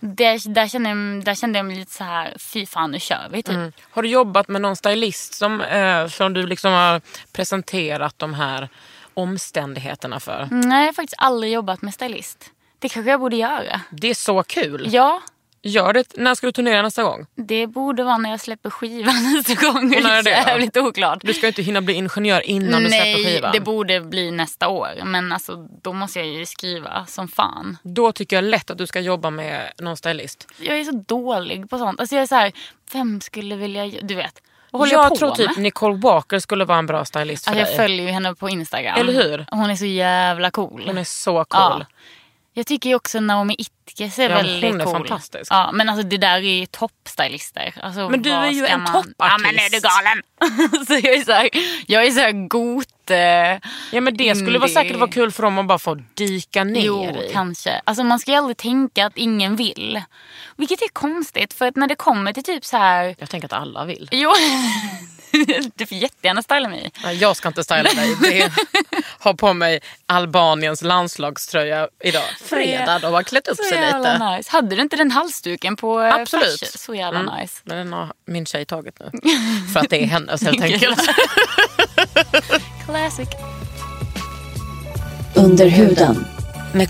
[0.00, 3.28] Där, där, kände jag, där kände jag mig lite så här, fy fan nu kör
[3.30, 3.56] vi typ.
[3.90, 7.00] Har du jobbat med någon stylist som, eh, som du liksom har
[7.32, 8.68] presenterat de här
[9.14, 10.48] omständigheterna för?
[10.50, 12.50] Nej, jag har faktiskt aldrig jobbat med stylist.
[12.84, 13.80] Det kanske jag borde göra.
[13.90, 14.88] Det är så kul.
[14.90, 15.22] Ja,
[15.66, 16.16] Gör det.
[16.16, 17.26] När ska du turnera nästa gång?
[17.34, 19.96] det borde vara när jag släpper skivan nästa gång.
[19.96, 21.18] Och när är det jävligt oklart.
[21.22, 23.52] Du ska ju inte hinna bli ingenjör innan du släpper Nej, skivan.
[23.52, 24.90] det borde bli nästa år.
[25.04, 27.78] Men alltså, då måste jag ju skriva som fan.
[27.82, 30.48] Då tycker jag lätt att du ska jobba med någon stylist.
[30.58, 32.00] Jag är så dålig på sånt.
[32.00, 32.52] Alltså jag är så här,
[32.92, 33.86] vem skulle vilja...
[34.02, 34.42] Du vet.
[34.72, 35.36] Jag jag, tror med?
[35.36, 37.76] typ Nicole Walker skulle vara en bra stylist för Alltså, jag dig.
[37.76, 38.98] följer ju henne på Instagram.
[39.00, 39.46] Eller hur?
[39.50, 40.82] Hon är så jävla cool.
[40.86, 41.44] Hon är så cool.
[41.50, 41.86] Ja.
[42.56, 44.92] Jag tycker också Naomi Itkes är Ja, väldigt hon är cool.
[44.94, 45.52] fantastisk.
[45.52, 47.74] Ja, men alltså det där är ju toppstylister.
[47.82, 48.92] Alltså, Men du är ju en man...
[48.92, 49.14] toppartist.
[49.18, 50.22] Ja men är du galen?
[50.86, 51.48] så jag är så här,
[51.86, 53.10] jag är så här got...
[53.10, 56.64] eh, Ja men det skulle vara säkert vara kul för dem att bara få dyka
[56.64, 57.30] ner Jo, i.
[57.32, 57.80] kanske.
[57.84, 60.02] Alltså man ska ju aldrig tänka att ingen vill.
[60.56, 63.14] Vilket är konstigt för att när det kommer till typ så här...
[63.18, 64.08] Jag tänker att alla vill.
[64.12, 64.32] Jo,
[65.74, 66.90] du får jättegärna styla mig.
[67.04, 68.16] Nej, jag ska inte styla dig.
[68.20, 68.52] Det
[69.18, 72.22] har på mig Albaniens landslagströja idag.
[72.42, 74.36] Fredag, de har klätt upp Så sig jävla lite.
[74.36, 74.50] nice.
[74.52, 76.58] Hade du inte den halsduken på eh, Absolut.
[76.58, 76.78] flashen?
[76.78, 77.34] Så jävla Mm.
[77.40, 77.60] nice.
[77.64, 79.10] Men den har min tjej tagit nu.
[79.72, 81.00] För att det är hennes helt enkelt.
[82.86, 83.28] Classic.
[85.36, 86.26] Under huden.
[86.72, 86.88] Med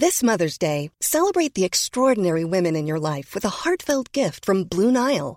[0.00, 4.64] This Mother's Day, celebrate the extraordinary women in your life with a heartfelt gift from
[4.64, 5.36] Blue Nile.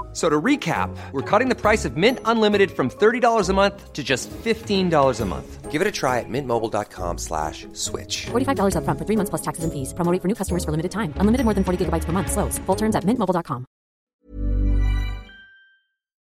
[0.11, 3.93] F- So to recap, we're cutting the price of Mint Unlimited from $30 a month
[3.93, 5.71] to just $15 a month.
[5.71, 8.25] Give it a try at mintmobile.com slash switch.
[8.31, 9.93] $45 upfront for three months plus taxes and fees.
[9.93, 11.13] Promo rate for new customers for limited time.
[11.21, 12.29] Unlimited more than 40 gigabytes per month.
[12.31, 12.59] Slows.
[12.65, 13.65] Full terms at mintmobile.com.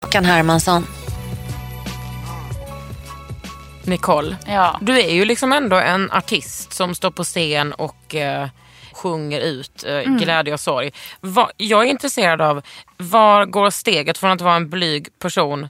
[0.05, 0.83] Håkan Hermansson.
[3.85, 4.77] Nicole, Ja.
[4.81, 8.49] du är ju liksom ändå en artist som står på scen och eh,
[8.93, 10.17] sjunger ut eh, Mm.
[10.17, 10.91] glädje och sorg.
[11.19, 12.61] Va, jag är intresserad av,
[12.97, 15.69] var går steget från att vara en blyg person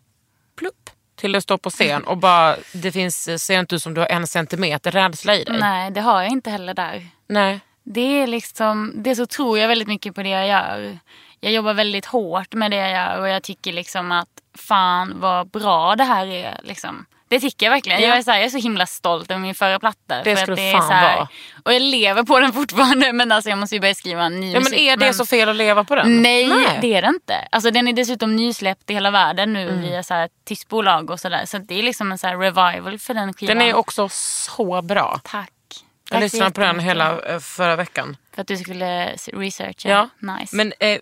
[0.59, 4.01] plupp, till att stå på scen och bara, det finns, ser inte ut som du
[4.01, 5.57] har en centimeter rädsla i dig.
[5.59, 7.07] Nej, det har jag inte heller där.
[7.27, 7.59] Nej.
[7.83, 10.99] Det är liksom, det så tror jag väldigt mycket på det jag gör.
[11.39, 15.47] Jag jobbar väldigt hårt med det jag gör och jag tycker liksom att fan vad
[15.47, 16.59] bra det här är.
[16.63, 17.05] Liksom.
[17.31, 18.01] Det tycker jag verkligen.
[18.01, 18.07] Ja.
[18.07, 20.23] Jag, är så här, jag är så himla stolt över min förra platta.
[20.23, 21.27] Det för ska att är fan här, vara.
[21.65, 24.47] Och jag lever på den fortfarande men alltså jag måste ju börja skriva en ny
[24.47, 24.79] Ja, men musik.
[24.79, 26.21] är det så fel att leva på den?
[26.21, 26.49] Nej,
[26.81, 27.47] det är det inte.
[27.51, 29.81] Alltså, den är dessutom nysläppt i hela världen nu Mm.
[29.81, 31.45] via så här, tyst bolag och sådär.
[31.45, 33.57] Så det är liksom en så revival för den skivan.
[33.57, 35.19] Den är också så bra.
[35.23, 35.49] Tack.
[36.09, 38.17] Jag Tack lyssnade på den hela eh, förra veckan.
[38.35, 39.89] För att du skulle researcha.
[39.89, 40.09] Ja.
[40.19, 40.55] Nice.
[40.55, 40.99] Men eh,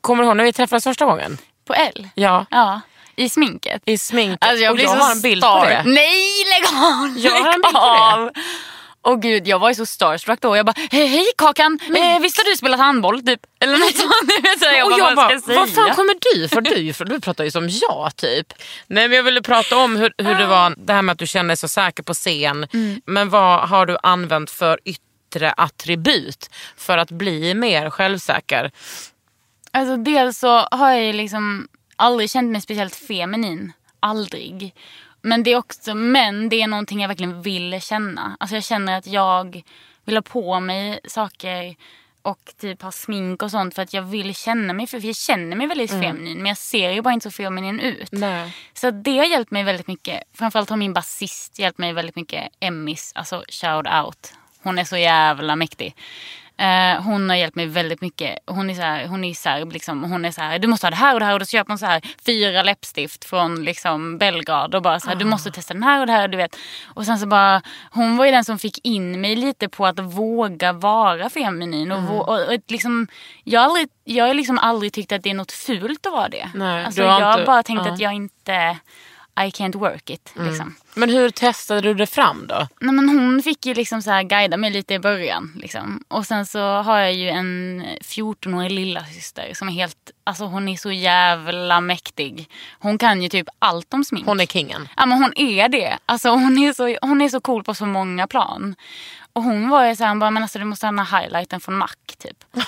[0.00, 1.38] kommer du ihåg när vi träffades första gången?
[1.66, 2.08] På L?
[2.14, 2.46] Ja.
[2.50, 2.80] Ja.
[3.16, 3.82] I sminket?
[3.84, 4.48] I sminket.
[4.48, 5.60] Alltså jag och blir jag har en bild star.
[5.60, 5.82] på det.
[5.84, 7.18] Nej, lägg av!
[7.18, 8.30] Jag har en bild på av!
[9.06, 10.56] Åh gud, jag var ju så starstruck då.
[10.56, 13.22] Jag bara, hej, hej Kakan, eh, visst har du spelat handboll?
[13.22, 13.40] Typ.
[13.60, 14.58] Eller något sånt.
[14.58, 15.86] så jag och bara, jag vad bara, vad säga?
[15.86, 16.60] fan kommer du för?
[16.60, 18.52] Du, du pratar ju som jag typ.
[18.86, 21.26] Nej men jag ville prata om hur, hur det var, det här med att du
[21.26, 22.66] kände dig så säker på scen.
[22.72, 23.00] Mm.
[23.06, 28.70] Men vad har du använt för yttre attribut för att bli mer självsäker?
[29.70, 33.72] Alltså dels så har jag ju liksom aldrig känt mig speciellt feminin.
[34.00, 34.74] Aldrig.
[35.22, 38.36] Men det är också, men det är någonting jag verkligen vill känna.
[38.40, 39.62] Alltså jag känner att jag
[40.04, 41.76] vill ha på mig saker
[42.22, 45.56] och typ ha smink och sånt för att jag vill känna mig, för jag känner
[45.56, 48.12] mig väldigt feminin men jag ser ju bara inte så feminin ut.
[48.12, 48.56] Nej.
[48.74, 50.22] Så det har hjälpt mig väldigt mycket.
[50.34, 52.48] Framförallt har min basist hjälpt mig väldigt mycket.
[52.60, 54.34] Emmis, alltså shout out.
[54.62, 55.96] Hon är så jävla mäktig.
[56.58, 58.38] Eh, hon har hjälpt mig väldigt mycket.
[58.46, 59.72] Hon är, så här, hon är serb.
[59.72, 60.02] Liksom.
[60.04, 61.32] Hon är så här, du måste ha det här och det här.
[61.32, 64.74] Och då köper hon så här, fyra läppstift från liksom, Belgrad.
[64.74, 66.28] Och bara så här, du måste testa den här och det här.
[66.28, 66.56] Du vet.
[66.94, 69.98] Och sen så bara, hon var ju den som fick in mig lite på att
[69.98, 71.92] våga vara feminin.
[71.92, 73.06] Och, vå- och, och liksom,
[73.44, 76.50] jag har aldrig, jag liksom aldrig tyckt att det är något fult att vara det.
[76.54, 77.92] Nej, alltså, du har jag har inte- bara tänkt ja.
[77.92, 78.76] att jag inte,
[79.36, 80.32] I can't work it.
[80.36, 80.74] Liksom.
[80.94, 82.68] Men hur testade du det fram då?
[82.80, 85.52] Nej, men hon fick ju liksom så här guida mig lite i början.
[85.56, 86.04] Liksom.
[86.08, 90.76] Och sen så har jag ju en 14-årig lillasyster som är helt, alltså hon är
[90.76, 92.48] så jävla mäktig.
[92.78, 94.26] Hon kan ju typ allt om smink.
[94.26, 94.88] Hon är kingen.
[94.96, 95.98] Ja men hon är det.
[96.06, 98.74] Alltså hon är så, hon är så cool på så många plan.
[99.34, 101.60] Och hon var ju såhär, hon bara, men alltså du måste ha den här highlighten
[101.60, 102.44] från Mac typ.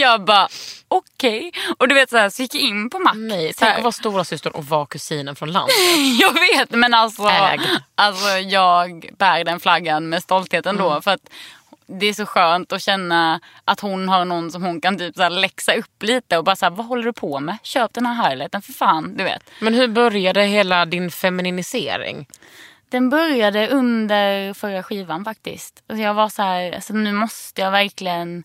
[0.00, 0.48] jag bara,
[0.88, 1.52] okej.
[1.78, 3.12] Och du vet så, här, så gick jag in på Mac.
[3.14, 3.76] Nej, så tänk här.
[3.76, 5.74] att vara stora syster och vara kusinen från landet.
[6.20, 7.60] Jag vet men alltså, Äg.
[7.94, 10.90] alltså jag bär den flaggan med stolthet ändå.
[10.90, 11.02] Mm.
[11.02, 11.30] För att
[11.86, 15.22] det är så skönt att känna att hon har någon som hon kan typ så
[15.22, 17.56] här läxa upp lite och bara så här, vad håller du på med?
[17.62, 19.50] Köp den här highlighten för fan, du vet.
[19.60, 22.26] Men hur började hela din femininisering?
[22.92, 25.82] Den började under förra skivan faktiskt.
[25.86, 28.44] Alltså jag var så här, alltså nu måste jag verkligen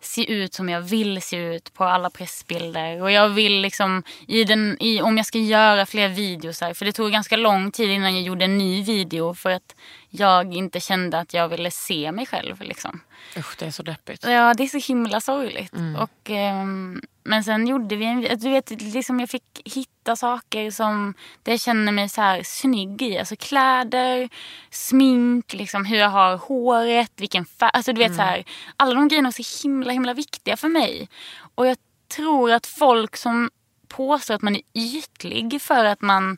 [0.00, 3.02] se ut som jag vill se ut på alla pressbilder.
[3.02, 6.84] Och jag vill liksom, i den, i, om jag ska göra fler videos här, för
[6.84, 9.74] det tog ganska lång tid innan jag gjorde en ny video för att
[10.10, 12.60] jag inte kände att jag ville se mig själv.
[12.60, 13.00] Liksom.
[13.36, 14.24] Usch, det är så deppigt.
[14.24, 15.74] Ja, det är så himla sorgligt.
[15.74, 15.96] Mm.
[15.96, 18.20] Och, ehm, men sen gjorde vi en...
[18.20, 23.02] Du vet, liksom jag fick hitta saker som där jag känner mig så här snygg
[23.02, 23.18] i.
[23.18, 24.28] Alltså kläder,
[24.70, 27.70] smink, liksom hur jag har håret, vilken färg.
[27.72, 28.44] Alltså du vet så här,
[28.76, 31.08] alla de grejerna är så himla, himla viktiga för mig.
[31.54, 31.76] Och jag
[32.16, 33.50] tror att folk som
[33.88, 36.36] påstår att man är ytlig för att man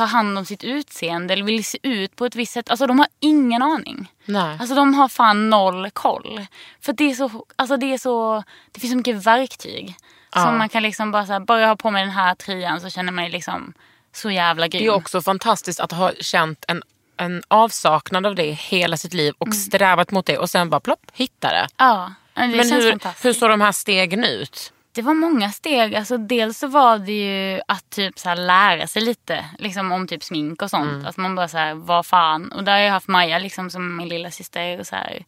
[0.00, 2.70] tar hand om sitt utseende eller vill se ut på ett visst sätt.
[2.70, 4.12] Alltså de har ingen aning.
[4.24, 4.56] Nej.
[4.60, 6.46] Alltså de har fan noll koll.
[6.80, 9.96] För det är så, alltså det är så, det finns så mycket verktyg.
[10.34, 12.80] Som man kan liksom bara så här, bara jag har på mig den här tröjan
[12.80, 13.72] så känner man mig liksom
[14.12, 14.82] så jävla grym.
[14.82, 16.82] Det är också fantastiskt att ha känt en,
[17.16, 21.10] en avsaknad av det hela sitt liv och strävat mot det och sen bara plopp,
[21.14, 21.68] hitta det.
[21.76, 24.72] Ja, det Men hur, hur såg de här stegen ut?
[25.00, 25.94] Det var många steg.
[25.94, 30.24] Alltså, dels så var det ju att typ så lära sig lite liksom, om typ
[30.24, 31.06] smink och sånt.
[31.06, 32.52] Att man bara så här, vad fan.
[32.52, 35.24] Och där har jag haft Maja liksom, som min lilla syster och så här.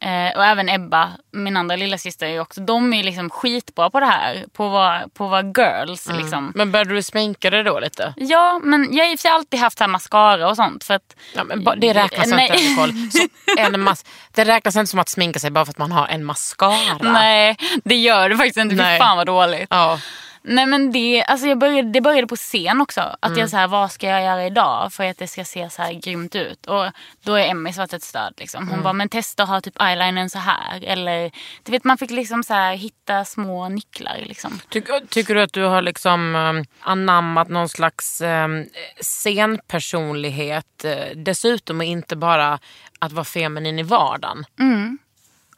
[0.00, 2.60] Eh, och även Ebba, min andra lilla syster är också.
[2.60, 4.44] De är liksom skitbra på det här.
[4.52, 6.08] På att vara, på att vara girls.
[6.12, 6.52] Liksom.
[6.54, 8.14] Men började du sminka dig då lite?
[8.16, 10.84] Ja, men jag har i och för sig alltid haft här mascara och sånt.
[10.84, 12.50] För att, Ja, men det räknas Nej.
[12.52, 12.92] inte Nicole.
[13.10, 16.06] Så en mas- det räknas inte som att sminka sig bara för att man har
[16.06, 16.98] en mascara.
[17.00, 18.76] Nej, det gör det faktiskt inte.
[18.76, 19.66] Fy fan vad dåligt.
[19.70, 19.98] Ja.
[20.42, 23.00] Nej men det, alltså jag började, det började på scen också.
[23.00, 23.38] Att Mm.
[23.40, 25.92] jag så här, vad ska jag göra idag för att det ska se så här
[25.92, 26.66] grymt ut?
[26.66, 26.84] Och
[27.22, 28.34] då är Emmy varit ett stöd.
[28.36, 28.60] Liksom.
[28.64, 28.82] Hon Mm.
[28.84, 30.84] bara, men testa att ha typ eyelinern så här.
[30.84, 31.30] Eller,
[31.62, 34.16] du vet man fick liksom så här, hitta små nycklar.
[34.26, 34.60] Liksom.
[34.68, 38.66] Tycker, tycker du att du har liksom um, anammat någon slags um,
[39.00, 42.58] scenpersonlighet uh, dessutom och inte bara
[42.98, 44.44] att vara feminin i vardagen?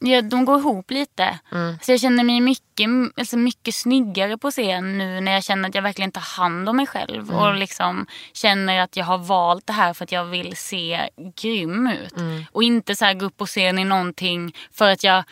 [0.02, 1.38] Ja, de går ihop lite.
[1.52, 1.78] Mm.
[1.82, 5.74] Så jag känner mig mycket, alltså mycket snyggare på scen nu när jag känner att
[5.74, 7.22] jag verkligen tar hand om mig själv.
[7.30, 7.36] Mm.
[7.36, 11.86] Och liksom känner att jag har valt det här för att jag vill se grym
[11.86, 12.16] ut.
[12.16, 12.44] Mm.
[12.52, 15.24] Och inte så här gå upp på scen i någonting för att jag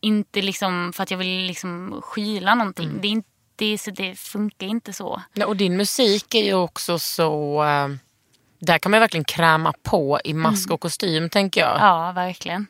[0.00, 2.88] inte liksom, för att jag vill liksom skyla någonting.
[2.88, 3.00] Mm.
[3.00, 5.22] Det, inte, det, så det funkar inte så.
[5.32, 7.62] Ja, och din musik är ju också så...
[7.64, 7.96] Uh,
[8.58, 11.76] där kan man verkligen kräma på i mask och kostym tänker jag.
[11.80, 12.66] Ja, verkligen.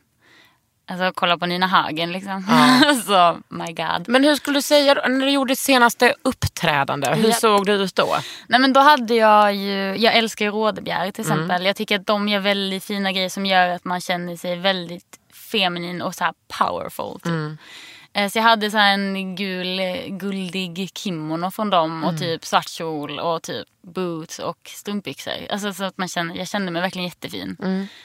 [0.89, 2.47] Alltså kolla på Nina Hagen liksom.
[2.87, 4.09] alltså, my god.
[4.09, 7.15] Men hur skulle du säga när du gjorde ditt senaste uppträdande?
[7.15, 7.35] Hur Ja.
[7.35, 8.17] såg du ut då?
[8.49, 11.65] Nej men då hade jag ju, jag älskar ju Rådebjer till exempel.
[11.67, 15.19] Jag tycker att de gör väldigt fina grejer som gör att man känner sig väldigt
[15.53, 17.21] feminin och så powerful.
[17.21, 17.33] Typ.
[17.33, 17.51] Eh,
[18.31, 23.19] Så jag hade så en gul, eh, guldig kimono från dem och typ svart kjol
[23.19, 25.33] och typ boots och strumpbyxor.
[25.51, 27.57] Alltså så att man känner, jag kände mig verkligen jättefin.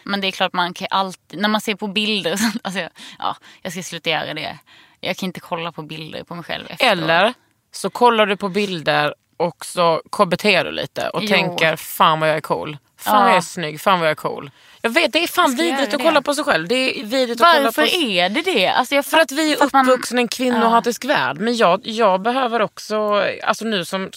[0.03, 2.79] Men det är klart man kan alltid, när man ser på bilder och sånt, alltså
[2.81, 4.57] jag, ja, jag ska sluta göra det.
[4.99, 6.91] Jag kan inte kolla på bilder på mig själv efteråt.
[6.91, 7.33] Eller
[7.71, 11.27] så kollar du på bilder och så KBT du lite och Jo.
[11.29, 12.77] tänker fan vad jag är cool.
[12.97, 13.21] Fan Ja.
[13.21, 14.51] vad jag är snygg, fan vad jag är cool.
[14.81, 16.67] Jag vet, det är fan vidrigt att kolla på sig själv.
[16.67, 18.67] Det är vidrigt att kolla Varför på är det det?
[18.67, 21.37] Alltså jag För att vi är uppvuxna i en kvinnohatisk värld.
[21.39, 24.11] Men jag, jag behöver också, alltså nu som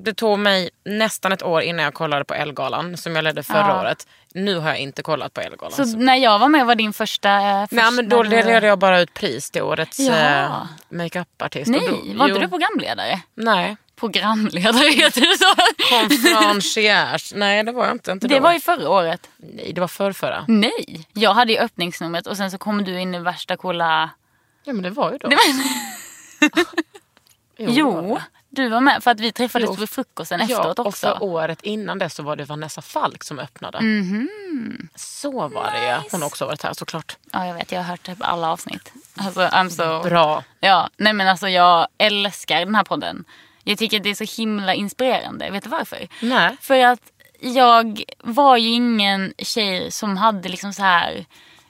[0.00, 3.58] det tog mig nästan ett år innan jag kollade på Elgalan som jag ledde förra
[3.68, 3.80] Ja.
[3.80, 4.06] året.
[4.34, 5.72] Nu har jag inte kollat på Elgalan.
[5.72, 7.30] Så när jag var med var din första...
[7.40, 10.68] eh, först Nej men då delade jag bara ut pris till årets Jaha.
[10.90, 11.70] eh, makeup-artist.
[11.70, 12.38] Nej, då, var inte jo.
[12.38, 13.20] du programledare?
[13.34, 13.76] Nej.
[13.98, 15.54] Programledare heter det så?
[15.94, 17.32] Conferenciers.
[17.34, 18.12] Nej det var jag inte.
[18.12, 18.40] inte Det då.
[18.40, 19.28] var ju förra året.
[19.36, 20.44] Nej det var förrförra.
[20.48, 24.10] Nej, jag hade ju öppningsnumret och sen så kom du in i värsta coola...
[24.64, 25.28] Ja men det var ju då.
[25.28, 26.64] Det var...
[27.56, 28.18] jo,
[28.50, 29.76] du var med för att vi träffades Jo.
[29.76, 31.06] på frukosten Ja, efteråt och också.
[31.06, 33.80] för året innan det så var det Vanessa Falk som öppnade.
[33.80, 34.88] Mhm.
[34.94, 35.96] Så var det ju.
[36.10, 37.16] Hon har också varit här såklart.
[37.32, 37.72] Ja, jag vet.
[37.72, 38.92] Jag har hört typ alla avsnitt.
[39.16, 40.08] Alltså, I'm so...
[40.08, 40.44] Bra.
[40.60, 43.24] Ja, nej men alltså jag älskar den här podden.
[43.68, 45.50] Jag tycker att det är så himla inspirerande.
[45.50, 46.08] Vet du varför?
[46.20, 46.56] Nej.
[46.60, 47.00] För att
[47.40, 51.24] jag var ju ingen tjej som hade liksom så här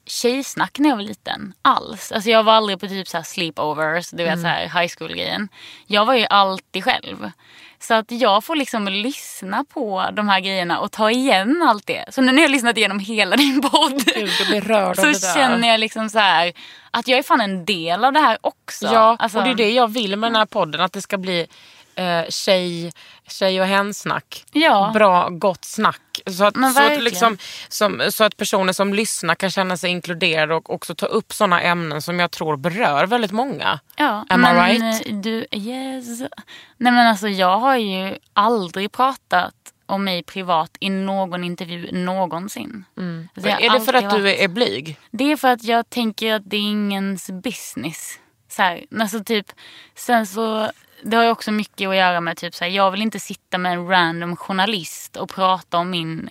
[0.07, 1.55] tjejsnack när jag var liten.
[1.63, 2.13] Alls.
[2.13, 5.13] Alltså jag var aldrig på typ så här sleepovers, du vet så här high school
[5.13, 5.49] grejen.
[5.87, 7.31] Jag var ju alltid själv.
[7.81, 12.05] Så att jag får liksom lyssna på de här grejerna och ta igen allt det.
[12.11, 14.31] Så nu när jag har lyssnat igenom hela din podd Gud,
[14.97, 16.53] så känner jag liksom så här
[16.91, 18.87] att jag är fan en del av det här också.
[18.87, 20.81] Ja, Alltså- och det är det jag vill med den här podden.
[20.81, 21.47] Att det ska bli
[21.99, 22.93] eh, tjej,
[23.29, 24.45] tjej och hensnack.
[24.53, 24.91] Ja.
[24.95, 26.01] Bra, gott snack.
[26.27, 30.55] Så att, så, att liksom, som, så att personer som lyssnar kan känna sig inkluderade
[30.55, 33.81] och också ta upp sådana ämnen som jag tror berör väldigt många.
[33.97, 35.07] Ja, Am I men right?
[35.07, 36.21] eh, du, yes.
[36.77, 39.55] Nej men alltså jag har ju aldrig pratat
[39.87, 42.85] om mig privat i någon intervju någonsin.
[43.37, 44.99] Alltså, jag har är det för att du varit- är blyg?
[45.11, 48.19] Det är för att jag tänker att det är ingens business.
[48.49, 49.47] Så här, alltså typ,
[49.95, 50.71] sen så,
[51.03, 53.59] det har ju också mycket att göra med typ så här, jag vill inte sitta
[53.59, 56.31] med en random journalist och prata om min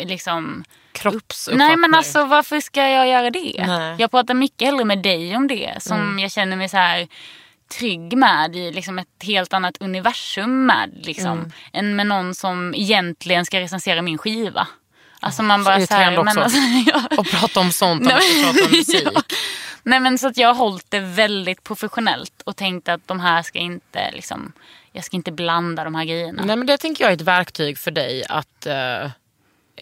[0.00, 1.66] liksom Kroppsuppfattning.
[1.68, 3.64] Nej men alltså varför ska jag göra det?
[3.66, 3.96] Nej.
[3.98, 6.18] Jag pratar mycket hellre med dig om det som Mm.
[6.18, 7.08] jag känner mig så här
[7.78, 10.90] trygg med i liksom ett helt annat universum med.
[11.02, 11.52] Liksom, Mm.
[11.72, 14.66] Än med någon som egentligen ska recensera min skiva.
[15.20, 16.40] Alltså man bara så här, irriterande men också.
[16.40, 16.58] alltså,
[17.10, 17.16] ja.
[17.18, 19.08] Och prata om sånt ska prata om musik.
[19.14, 19.22] ja.
[19.88, 23.42] Nej men så att jag har hållit det väldigt professionellt och tänkt att de här
[23.42, 24.52] ska inte liksom,
[24.92, 26.42] jag ska inte blanda de här grejerna.
[26.44, 29.10] Nej men det tänker jag är ett verktyg för dig att eh,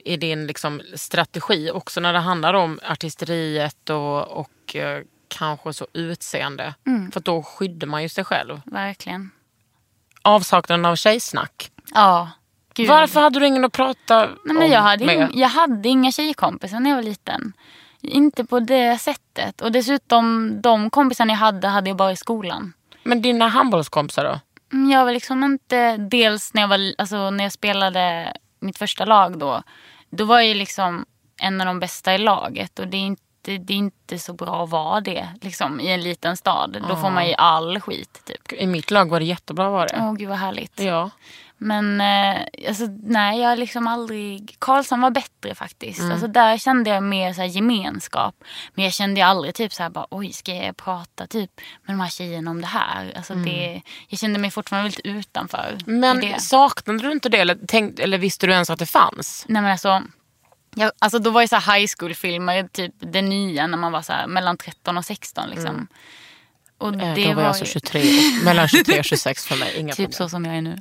[0.04, 5.86] i din liksom, strategi också när det handlar om artisteriet och, och eh, kanske så
[5.92, 6.74] utseende.
[6.86, 7.10] Mm.
[7.12, 8.60] För då skyddar man ju sig själv.
[8.64, 9.30] Verkligen.
[10.22, 11.70] Avsaknaden av tjejsnack.
[11.94, 12.30] Ja.
[12.74, 12.88] Gud.
[12.88, 15.16] Varför hade du ingen att prata Nej, men om jag, hade med?
[15.16, 17.52] ing- jag hade inga tjejkompisar när jag var liten.
[18.06, 19.60] Inte på det sättet.
[19.60, 22.72] Och dessutom, de kompisarna jag hade, hade jag bara i skolan.
[23.02, 24.40] Men dina handbollskompisar då?
[24.76, 29.04] Mm, Jag var liksom inte, dels när jag, var, alltså, när jag spelade mitt första
[29.04, 29.62] lag då.
[30.10, 31.06] Då var jag liksom
[31.40, 32.78] en av de bästa i laget.
[32.78, 33.22] Och det är inte,
[33.58, 36.84] det är inte så bra att vara det liksom, i en liten stad.
[36.88, 38.22] Då får man ju all skit.
[38.24, 38.52] Typ.
[38.52, 39.96] I mitt lag var det jättebra var det.
[40.00, 40.80] Åh gud vad härligt.
[40.80, 41.10] Ja.
[41.58, 44.56] Men eh, alltså, nej, jag har liksom aldrig...
[44.58, 46.00] Karlsson var bättre faktiskt.
[46.00, 46.12] Mm.
[46.12, 48.34] Alltså, där kände jag mer så gemenskap.
[48.74, 51.96] Men jag kände ju aldrig typ så här, bara, oj, ska jag prata typ med
[51.96, 53.12] de här tjejerna om det här?
[53.16, 55.78] Alltså, det, jag kände mig fortfarande lite utanför.
[55.86, 57.38] Men saknade du inte det?
[57.38, 59.44] Eller, tänk, eller visste du ens att det fanns?
[59.48, 60.02] Nej men alltså,
[60.74, 64.02] jag, alltså då var ju så här high school-filmer typ det nya när man var
[64.02, 65.88] så här, mellan 13 och 16 liksom.
[66.78, 69.56] Och Eh, det då var jag alltså ju- 23, och- mellan 23 och 26 för
[69.56, 69.76] mig.
[69.76, 70.12] Inga Typ problem.
[70.12, 70.78] så som jag är nu.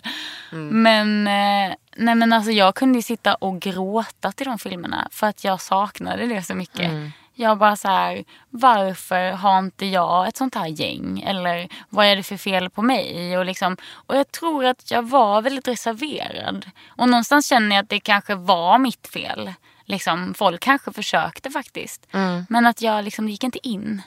[0.52, 0.82] Mm.
[0.84, 5.44] Men, eh, nej men alltså jag kunde sitta och gråta till de filmerna för att
[5.44, 6.80] jag saknade det så mycket.
[6.92, 7.12] Mm.
[7.38, 11.22] Jag bara så här, varför har inte jag ett sånt här gäng?
[11.28, 13.38] Eller vad är det för fel på mig?
[13.38, 16.66] Och, liksom, och jag tror att jag var väldigt reserverad.
[16.88, 19.54] Och någonstans känner jag att det kanske var mitt fel.
[19.86, 22.08] Liksom, folk kanske försökte faktiskt.
[22.12, 22.46] Mm.
[22.50, 24.02] Men att jag liksom, det gick inte in.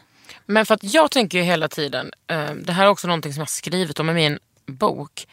[0.49, 3.41] Men för att jag tänker ju hela tiden, eh, det här är också någonting som
[3.41, 5.27] jag skrivit om i min bok,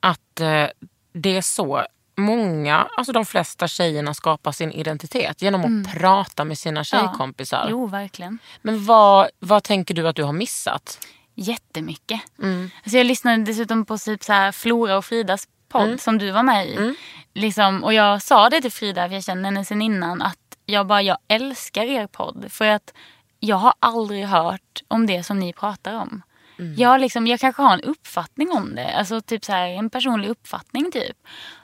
[0.00, 0.66] att eh,
[1.12, 6.58] det är så många, alltså de flesta tjejerna skapar sin identitet genom att prata med
[6.58, 7.66] sina tjejkompisar.
[7.70, 8.38] Jo, verkligen.
[8.62, 11.06] Men vad, vad tänker du att du har missat?
[11.34, 12.20] Jättemycket.
[12.42, 12.70] Mm.
[12.82, 15.98] Alltså jag lyssnade dessutom på typ så här Flora och Fridas podd Mm.
[15.98, 16.94] som du var med i.
[17.34, 20.86] Liksom, och jag sa det till Frida, för jag känner henne sen innan, att jag
[20.86, 22.46] bara jag älskar er podd.
[22.48, 22.92] För att
[23.40, 26.22] jag har aldrig hört om det som ni pratar om.
[26.58, 26.74] Mm.
[26.74, 30.28] Jag, liksom, jag kanske har en uppfattning om det, alltså typ så här, en personlig
[30.28, 31.16] uppfattning typ.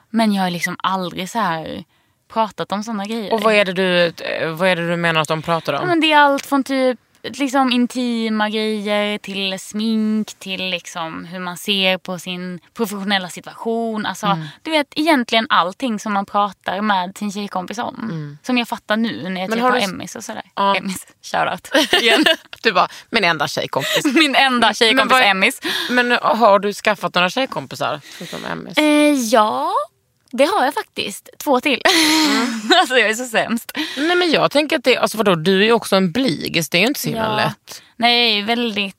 [0.09, 1.83] Men jag har liksom aldrig så här
[2.27, 3.33] pratat om sådana grejer.
[3.33, 5.79] Och vad är det du, eh, vad är det du menar att de pratar om?
[5.81, 6.99] Ja, men det är allt från typ
[7.33, 14.05] liksom intima grejer till smink till liksom hur man ser på sin professionella situation.
[14.05, 14.47] Alltså, Mm.
[14.61, 18.37] Du vet egentligen allting som man pratar med sin tjejkompis om.
[18.43, 19.59] Som jag fattar nu när jag Mm.
[19.63, 20.43] Men på du- Emmys och sådär.
[20.55, 20.75] Ja.
[20.75, 22.25] Emmys, shoutout igen.
[22.63, 24.05] Du bara, min enda tjejkompis.
[24.15, 25.61] Min enda tjejkompis vad- Emmis.
[25.89, 28.01] Men har du skaffat några tjejkompisar?
[28.03, 28.77] Förutom Emmis?
[28.77, 29.71] Eh, ja,
[30.31, 31.29] det har jag faktiskt.
[31.37, 31.81] Två till.
[32.79, 33.71] alltså jag är så sämst.
[33.97, 36.77] Nej men jag tänker att det, alltså vadå, du är ju också en bligis, det
[36.77, 37.35] är ju inte så himla Ja.
[37.35, 37.83] lätt.
[37.95, 38.95] Nej, väldigt.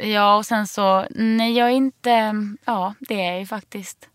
[0.00, 4.08] Ja, och sen så, nej jag är inte, ja det är jag ju faktiskt.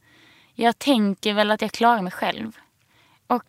[0.55, 2.51] Jag tänker väl att jag klarar mig själv.
[3.28, 3.43] Och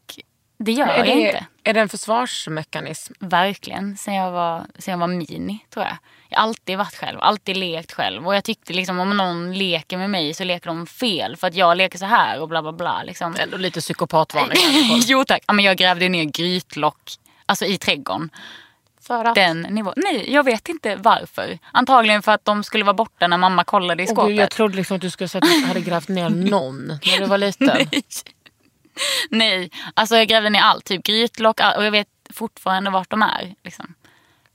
[0.58, 1.46] det gör är, jag det, inte.
[1.64, 3.12] är det en försvarsmekanism?
[3.18, 5.96] Verkligen, sen jag, var, sen jag var mini tror jag.
[6.28, 8.26] Jag har alltid varit själv, alltid lekt själv.
[8.26, 11.54] Och jag tyckte liksom om någon leker med mig så leker de fel för att
[11.54, 13.02] jag leker så här och bla bla bla.
[13.02, 13.36] Liksom.
[13.38, 14.58] Ändå lite psykopatvarning.
[15.06, 17.00] jo tack, ja, men jag grävde ner grytlock
[17.46, 18.30] alltså i trädgården.
[19.00, 19.34] För att?
[19.34, 19.92] Den nivån.
[19.96, 21.58] Nej, jag vet inte varför.
[21.72, 24.36] Antagligen för att de skulle vara borta när mamma kollade i skåpet.
[24.36, 27.24] jag trodde liksom att du skulle säga att du hade grävt ner någon när du
[27.24, 27.66] var liten.
[27.90, 28.02] Nej.
[29.30, 30.84] Nej, alltså jag grävde ner allt.
[30.84, 33.54] Typ grytlock och jag vet fortfarande vart de är.
[33.64, 33.94] Liksom.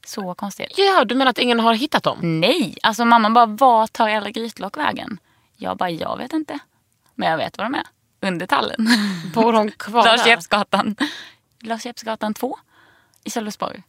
[0.05, 0.73] Så konstigt.
[0.77, 2.39] Ja, du menar att ingen har hittat dem?
[2.39, 5.17] Nej, alltså mamma bara, var tar alla grytlock vägen?
[5.57, 6.59] Jag bara, jag vet inte.
[7.15, 7.83] Men jag vet var de är.
[8.21, 8.89] Under tallen.
[9.33, 10.27] Bor de kvar Lars?
[10.27, 10.95] Jeppsgatan.
[11.61, 12.57] Lars Jeppsgatan 2
[13.23, 13.83] i Sölvesborg.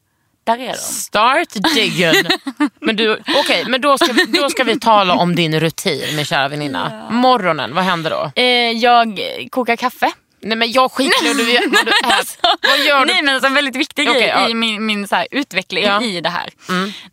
[0.45, 0.75] Där är de.
[0.75, 2.15] Start digging.
[2.81, 6.25] men du, okej, men då ska, vi, då ska vi tala om din rutin min
[6.25, 7.09] kära väninna.
[7.11, 8.43] Morgonen, vad händer då?
[8.43, 10.13] Eh, jag kokar kaffe.
[10.45, 12.69] Nej men jag skiter i vad du, vad du äter.
[12.69, 13.13] Vad gör du?
[13.13, 14.49] Nej men alltså en väldigt viktig Okej, grej ja.
[14.49, 16.03] i min, min så här, utveckling Ja.
[16.03, 16.51] i det här.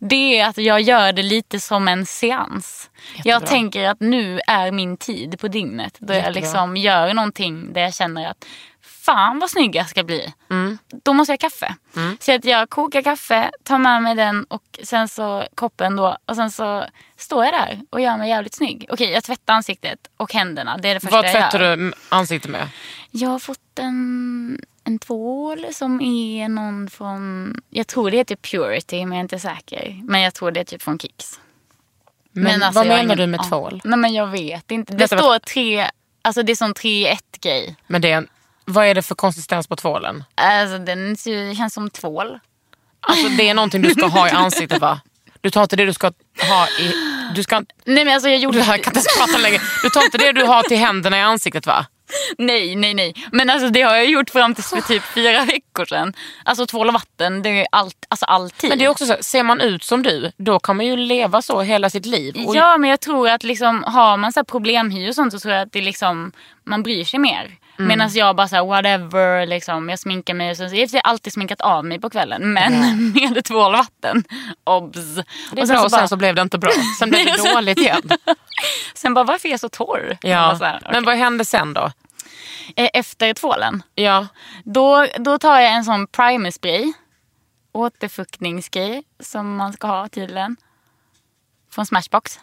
[0.00, 2.90] Det är att jag gör det lite som en seans.
[3.24, 5.96] Jag tänker att nu är min tid på dygnet.
[5.98, 6.40] Då jag Jättebra.
[6.40, 8.44] liksom gör någonting där jag känner att
[9.04, 10.32] fan vad snygg jag ska bli.
[11.04, 11.74] Då måste jag ha kaffe.
[12.20, 16.16] Så att jag kokar kaffe, tar med mig den och sen så koppen då.
[16.26, 16.84] Och sen så
[17.18, 18.86] står jag där och gör mig jävligt snygg.
[18.90, 20.78] Okej jag tvättar ansiktet och händerna.
[20.78, 21.76] Det är det första Vad jag tvättar gör.
[21.76, 22.68] du ansiktet med?
[23.14, 27.54] Jag har fått en, en tvål som är någon från...
[27.70, 30.00] Jag tror det heter Purity men jag är inte säker.
[30.04, 31.40] Men jag tror det är typ från Kicks.
[32.32, 33.44] Men, alltså, vad jag menar ingen- du med ja.
[33.44, 33.80] tvål?
[33.84, 34.92] Nej men jag vet inte.
[34.92, 35.90] Det Vänta, står tre...
[36.22, 37.76] Alltså det är som tre i ett grej.
[37.86, 38.26] Men det
[38.64, 40.24] vad är det för konsistens på tvålen?
[40.34, 41.16] Alltså den
[41.56, 42.38] känns som tvål.
[43.00, 45.00] Alltså det är någonting du ska ha i ansiktet va?
[45.40, 46.12] Du tar inte det du ska
[46.48, 46.92] ha i...
[47.34, 48.58] Du, ska, Nej men alltså jag gjorde...
[48.58, 49.60] du här kan inte prata längre.
[49.82, 51.86] Du tar inte det du har till händerna i ansiktet va?
[52.38, 53.14] Nej, nej, nej.
[53.32, 56.12] Men alltså det har jag gjort fram till för typ fyra veckor sedan.
[56.44, 58.70] Alltså tvål och vatten, det är allt, alltså alltid.
[58.70, 61.42] Men det är också så, ser man ut som du, då kan man ju leva
[61.42, 62.34] så hela sitt liv.
[62.46, 65.38] Och Ja, men jag tror att liksom, har man så här problemhy och sånt så
[65.38, 66.32] tror jag att det liksom,
[66.64, 67.50] man bryr sig mer.
[67.78, 67.88] Mm.
[67.88, 70.50] Medan jag bara så här, whatever, liksom, jag sminkar mig.
[70.50, 72.52] Och så, jag har alltid sminkat av mig på kvällen.
[72.52, 72.72] Men
[73.32, 74.24] med tvål och vatten.
[74.64, 75.14] Obs!
[75.52, 76.70] det är bra och sen så blev det inte bra.
[76.98, 78.02] Sen blev det och sen- dåligt igen.
[78.94, 80.18] sen bara, varför är jag så torr?
[80.22, 80.36] Ja.
[80.48, 80.88] bara så här, okej.
[80.92, 81.92] Men vad hände sen då?
[82.76, 84.26] Eh, Efter tvålen, Ja.
[84.64, 86.92] då, då tar jag en sån primerspray.
[87.72, 90.56] Återfuktningsgrej som man ska ha tydligen.
[91.72, 92.40] Från Smashbox.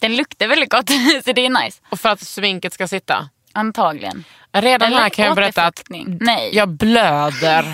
[0.00, 0.90] Den luktar väldigt gott
[1.24, 1.80] så det är nice.
[1.88, 3.28] Och för att sminket ska sitta?
[3.52, 4.24] Antagligen.
[4.52, 5.82] Redan Eller här kan jag berätta att.
[6.20, 6.50] Nej.
[6.52, 7.64] jag blöder.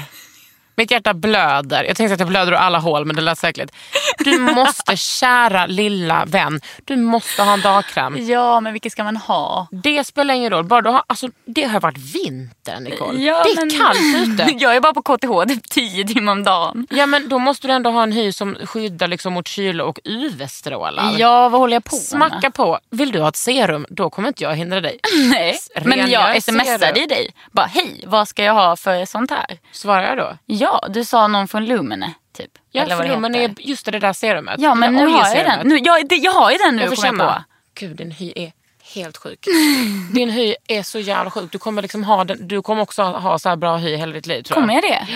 [0.78, 1.84] Mitt hjärta blöder.
[1.84, 3.70] Jag tänkte att jag blöder ur alla hål men det lät säkert.
[4.18, 8.16] Du måste, kära lilla vän, du måste ha en dagkräm.
[8.28, 9.68] Ja, men vilken ska man ha?
[9.70, 10.64] Det spelar ingen roll.
[10.64, 13.22] Bara du har, alltså, det har varit vinter Nicole.
[13.22, 14.54] Ja, det är men- kallt ute.
[14.64, 16.86] Jag är bara på KTH typ 10 timmar om dagen.
[16.90, 19.98] Ja men då måste du ändå ha en hy som skyddar liksom mot kyla och
[20.04, 21.14] UV-strålar.
[21.18, 22.54] Ja, vad håller jag på Smacka med?
[22.54, 22.78] på.
[22.90, 24.98] Vill du ha ett serum, då kommer inte jag hindra dig.
[25.30, 27.30] Nej, men Rengör jag smsade dig.
[27.52, 29.58] Bara, hej, vad ska jag ha för sånt här?
[29.72, 30.38] Svarar jag då?
[30.46, 32.50] Ja, du sa någon från Lumene, typ.
[32.70, 33.60] Ja, Eller det heter.
[33.62, 34.54] är just det där serumet.
[34.60, 35.68] Ja, men Det nu har jag den.
[35.68, 37.42] Nu, jag, det, jag har ju den nu, Jag kommer jag på.
[37.74, 38.52] Gud, din hy är
[38.94, 39.44] helt sjuk.
[40.12, 41.52] Din hy är så jävla sjuk.
[41.52, 44.26] Du kommer, liksom ha den, du kommer också ha så här bra hy hela ditt
[44.26, 44.84] liv tror Kommer jag.
[44.84, 45.06] jag det?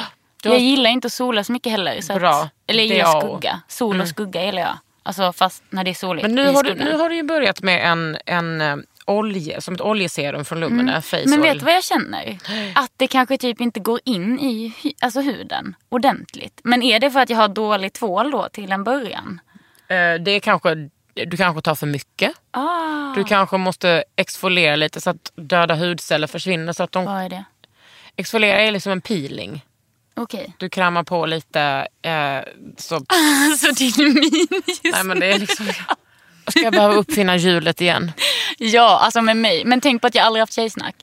[0.43, 2.01] Du har- Jag gillar inte att sola så mycket heller.
[2.01, 2.31] Så Bra.
[2.43, 3.61] Att, eller jag Det gillar skugga.
[3.69, 4.79] Sol och skugga gillar jag.
[5.03, 6.23] Alltså fast när det är soligt.
[6.27, 8.77] Men nu har, du, nu har du ju börjat med en, en eh,
[9.07, 11.31] olje, som ett oljeserum från Lumene, Face Mm.
[11.31, 12.39] Men vet du vad jag känner?
[12.75, 16.61] Att det kanske typ inte går in i alltså huden ordentligt.
[16.65, 19.41] Men är det för att jag har dålig tvål då till en början?
[19.89, 20.75] Eh, Det är kanske,
[21.15, 22.33] du kanske tar för mycket.
[22.51, 26.73] Ah, Du kanske måste exfoliera lite så att döda hudceller försvinner.
[26.73, 27.45] Så att de, vad är det?
[28.17, 29.65] exfoliera är liksom en peeling.
[30.17, 30.53] Okej.
[30.59, 32.39] Du krämar på lite eh,
[32.77, 32.95] så...
[33.59, 34.47] Så din min
[34.93, 35.67] Nej men det är liksom...
[36.49, 38.12] Ska jag behöva uppfinna hjulet igen?
[38.59, 39.64] Ja, alltså med mig.
[39.64, 40.95] Men tänk på att jag aldrig haft tjejsnack.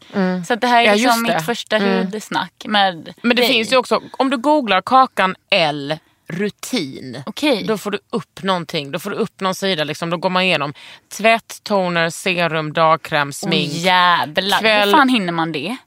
[0.48, 2.06] Så att det här är Ja, liksom mitt första Mm.
[2.12, 3.52] hudsnack med Men det dig.
[3.52, 7.24] finns ju också, om du googlar Kakan L rutin.
[7.26, 7.64] Okej.
[7.68, 8.92] Då får du upp någonting.
[8.92, 9.84] Då får du upp någon sida.
[9.84, 10.10] Liksom.
[10.10, 10.74] Då går man igenom
[11.18, 13.72] tvätt, toner, serum, dagkräm, smink.
[13.74, 14.60] Åh jävlar.
[14.60, 15.78] Kväll- Hur fan hinner man det?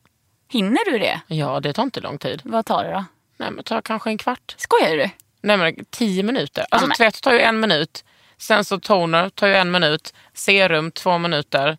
[0.51, 1.21] Hinner du det?
[1.27, 2.41] Ja, det tar inte lång tid.
[2.45, 3.05] Vad tar det då?
[3.37, 4.55] Nej, men tar kanske en kvart.
[4.59, 5.11] Skojar du?
[5.43, 6.67] Nej men tio minuter.
[6.71, 8.05] Alltså Ja, men- tvätt tar ju en minut.
[8.43, 10.15] Sen så toner tar ju en minut.
[10.35, 11.79] Serum två minuter.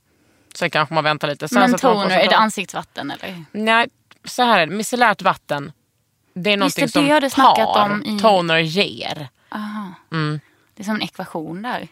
[0.56, 1.48] Sen kanske man väntar lite.
[1.48, 3.44] Sen Men tar toner, är det ansiktsvatten eller?
[3.52, 3.88] Nej,
[4.26, 4.74] så här är det.
[4.76, 5.72] Micellärt vatten.
[6.34, 9.28] Det är någonting det, som det har du snackat par om i- toner ger.
[10.76, 11.88] Det är som en ekvation där.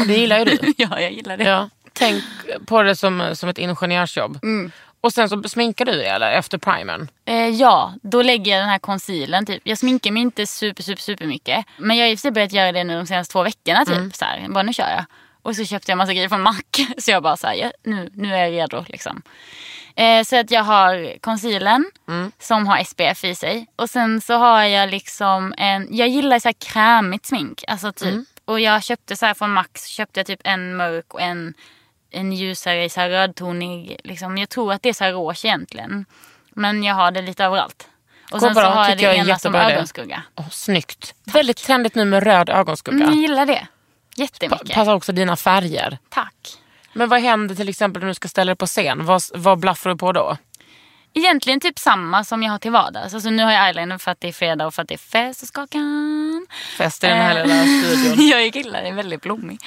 [0.00, 0.74] Och det gillar ju du.
[0.76, 1.44] ja, jag gillar det.
[1.44, 1.68] Ja.
[1.92, 2.24] Tänk
[2.66, 4.38] på det som, som ett ingenjörsjobb.
[4.42, 4.72] Mm.
[5.04, 7.08] Och sen så sminkar du dig eller efter primern.
[7.24, 9.46] Eh, ja, då lägger jag den här concealern.
[9.46, 9.62] Typ.
[9.64, 11.66] Jag sminkar mig inte super, super, super mycket.
[11.76, 13.84] Men jag har i och för sig börjat göra det nu de senaste två veckorna.
[13.84, 14.14] Typ.
[14.14, 14.48] Så här.
[14.48, 15.04] Bara nu kör jag.
[15.42, 16.62] Och så köpte jag massa grejer från Mac.
[16.98, 18.84] Så jag bara så här, ja, nu, nu är jag redo.
[18.88, 19.22] Liksom.
[19.96, 21.84] Eh, så att jag har concealern
[22.38, 23.66] som har SPF i sig.
[23.76, 27.64] Och sen så har jag liksom en, jag gillar så här krämigt smink.
[27.68, 28.26] Alltså typ.
[28.44, 31.54] Och jag köpte så här från Max, köpte jag typ en mörk och en,
[32.14, 33.96] en ljusare så här rödtonig.
[34.04, 34.38] Liksom.
[34.38, 36.04] Jag tror att det är så här rouge egentligen.
[36.50, 37.88] Men jag har det lite överallt.
[38.24, 40.22] Och Går sen så bra, har jag det jag ena som ögonskugga.
[40.34, 41.14] Oh, snyggt.
[41.24, 42.96] Väldigt trendigt nu med röd ögonskugga.
[43.04, 43.66] Mm, jag gillar det.
[44.16, 44.74] Pa- Jättemycket.
[44.74, 45.98] passar också dina färger.
[46.08, 46.34] Tack.
[46.92, 49.06] Men vad händer till exempel när du ska ställa dig på scen?
[49.06, 50.36] Vad, vad blaffar du på då?
[51.14, 53.14] Egentligen typ samma som jag har till vardags.
[53.14, 54.98] Alltså, nu har jag eyeliner för att det är fredag och för att det är
[54.98, 56.46] fest och skakan.
[56.78, 58.28] Fest i den här Eh, lilla studion.
[58.28, 59.58] jag gillar det, är väldigt blommig.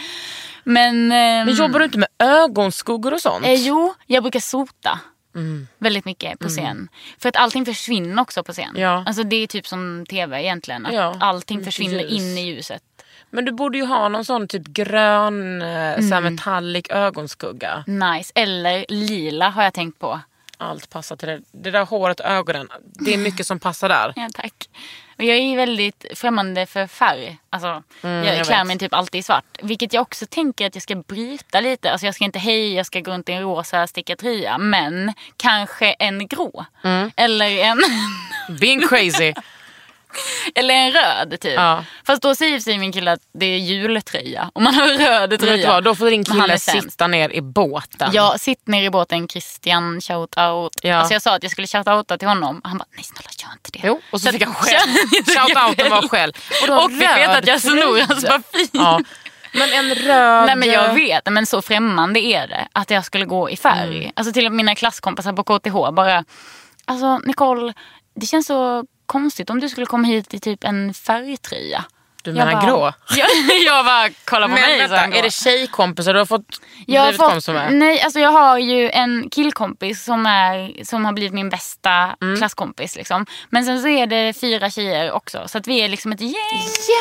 [0.63, 3.45] Men, ehm, Men jobbar du inte med ögonskuggor och sånt?
[3.45, 4.99] eh, jo, jag brukar sota.
[5.35, 5.67] Mm.
[5.77, 6.89] Väldigt mycket på scen.
[7.19, 8.73] För att allting försvinner också på scen.
[8.75, 9.03] Ja.
[9.07, 10.85] Alltså det är typ som tv egentligen.
[10.85, 12.11] Att Ja, allting försvinner ljus.
[12.11, 12.81] in i ljuset.
[13.29, 16.09] Men du borde ju ha någon sån typ grön, eh, Mm.
[16.09, 17.83] så metallic ögonskugga.
[17.87, 18.31] Nice.
[18.35, 20.19] Eller lila har jag tänkt på.
[20.57, 21.41] Allt passar till det.
[21.51, 24.13] Det där håret ögonen, det är mycket som passar där.
[24.15, 24.69] Ja, tack.
[25.17, 27.37] Och jag är väldigt främmande för färg.
[27.49, 29.45] Alltså, jag, jag klär mig typ alltid i svart.
[29.61, 31.91] Vilket jag också tänker att jag ska bryta lite.
[31.91, 34.57] Alltså jag ska inte hej, jag ska gå runt i en rosa stickad tröja.
[34.57, 36.65] Men kanske en grå.
[36.83, 37.11] Mm.
[37.15, 37.83] Eller, en,
[38.59, 39.33] Being crazy.
[40.55, 41.53] eller en röd typ.
[41.55, 41.83] Ja.
[42.05, 44.51] Fast då säger sig min kille att det är jultröja.
[44.53, 45.69] Om man har en röd tröja.
[45.69, 48.09] vad, då får din kille sitta ner i båten.
[48.13, 50.77] Ja, sitt ner i båten Christian, shout out.
[50.81, 50.95] Ja.
[50.95, 52.61] Alltså jag sa att jag skulle shout outa till honom.
[52.63, 53.79] Han bara, nej snälla gör inte det.
[53.83, 54.89] Jo, och så Så fick han skäll.
[55.25, 56.33] Shoutouten var skäll.
[56.61, 58.67] Och, då fick veta att jag snor hans parfym.
[58.71, 59.01] Ja.
[59.51, 60.45] Men en röd...
[60.45, 63.97] Nej men jag vet, men så främmande är det att jag skulle gå i färg.
[63.97, 64.11] Mm.
[64.15, 66.25] Alltså till och mina klasskompisar på KTH bara,
[66.85, 67.73] alltså Nicole,
[68.15, 71.85] det känns så konstigt om du skulle komma hit i typ en färgtröja.
[72.23, 72.93] Du Jag menar bara- grå?
[73.17, 73.27] Jag,
[73.65, 74.77] jag bara, kolla på Men mig.
[74.87, 77.73] vänta, är det tjejkompisar du har fått jag har fått, med?
[77.73, 82.37] nej, alltså jag har ju en killkompis som, är, som har blivit min bästa Mm.
[82.37, 82.95] klasskompis.
[82.95, 83.25] Liksom.
[83.49, 85.43] Men sen så är det fyra tjejer också.
[85.47, 86.33] Så att vi är liksom ett gäng.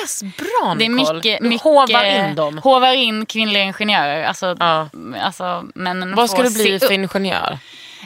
[0.02, 1.14] Yes, bra Det är Nicole.
[1.14, 2.58] mycket, Du mycket hovar in dem.
[2.58, 4.24] Hovar in kvinnliga ingenjörer.
[4.24, 4.88] Alltså, Ja.
[5.22, 6.90] alltså, männen Vad ska du bli för upp.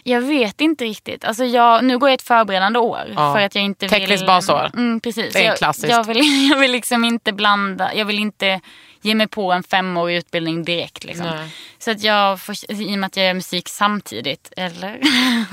[0.05, 1.25] Jag vet inte riktigt.
[1.25, 3.01] Alltså jag, nu går jag ett förberedande år.
[3.17, 3.35] Ja.
[3.35, 4.27] För att jag inte Tekniskt vill...
[4.27, 4.71] basår.
[4.75, 5.33] Mm, precis.
[5.33, 5.89] Det är jag, klassiskt.
[5.89, 7.95] Jag vill, jag vill liksom inte blanda.
[7.95, 8.61] Jag vill inte
[9.03, 11.05] ge mig på en femårig utbildning direkt.
[11.05, 11.49] Liksom.
[11.79, 15.01] Så att jag, får, i och med att jag gör musik samtidigt, eller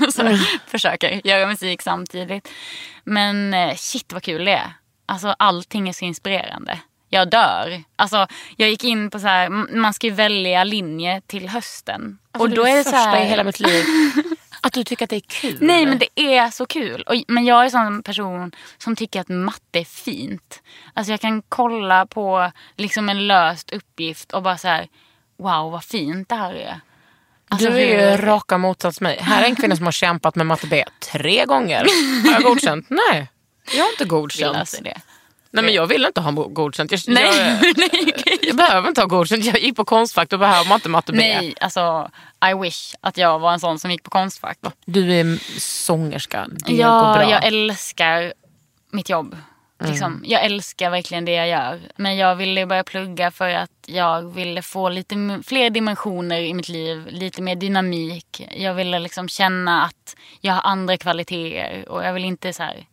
[0.10, 0.38] så Mm.
[0.66, 2.48] försöker göra musik samtidigt.
[3.04, 4.72] Men eh, shit vad kul det är.
[5.06, 6.78] Alltså allting är så inspirerande.
[7.10, 7.82] Jag dör.
[7.96, 8.26] Alltså
[8.56, 12.18] jag gick in på så här, man ska ju välja linje till hösten.
[12.40, 13.22] Och då är det så här...
[13.22, 13.84] i hela mitt liv.
[14.60, 15.58] Att du tycker att det är kul.
[15.60, 17.02] Nej men det är så kul.
[17.02, 20.62] Och, men jag är en sån person som tycker att matte är fint.
[20.94, 24.88] Alltså jag kan kolla på liksom en löst uppgift och bara så här,
[25.36, 26.80] wow vad fint det här är.
[27.48, 29.18] Alltså, du är ju hur- raka motsats mig.
[29.20, 31.86] Här är en kvinna som har kämpat med matte B tre gånger.
[32.24, 32.86] Har jag godkänt?
[32.90, 33.28] Nej,
[33.76, 34.56] jag har inte godkänt.
[34.56, 35.00] alltså det.
[35.50, 36.92] Nej men jag vill inte ha godkänt.
[36.92, 37.24] Jag, Nej,
[37.62, 39.44] jag, nej, jag behöver inte ha godkänt.
[39.44, 41.18] Jag gick på Konstfack, då behöver man inte matte B.
[41.18, 42.10] nej, alltså
[42.50, 44.58] I wish att jag var en sån som gick på Konstfack.
[44.86, 46.46] Du är sångerska.
[46.50, 47.30] Det går Ja, bra.
[47.30, 48.32] jag älskar
[48.90, 49.36] mitt jobb.
[49.80, 49.92] Mm.
[49.92, 50.22] Liksom.
[50.26, 51.80] Jag älskar verkligen det jag gör.
[51.96, 56.68] Men jag ville börja plugga för att jag ville få lite fler dimensioner i mitt
[56.68, 57.06] liv.
[57.10, 58.48] Lite mer dynamik.
[58.56, 61.88] Jag ville liksom känna att jag har andra kvaliteter.
[61.88, 62.86] Och jag vill inte så här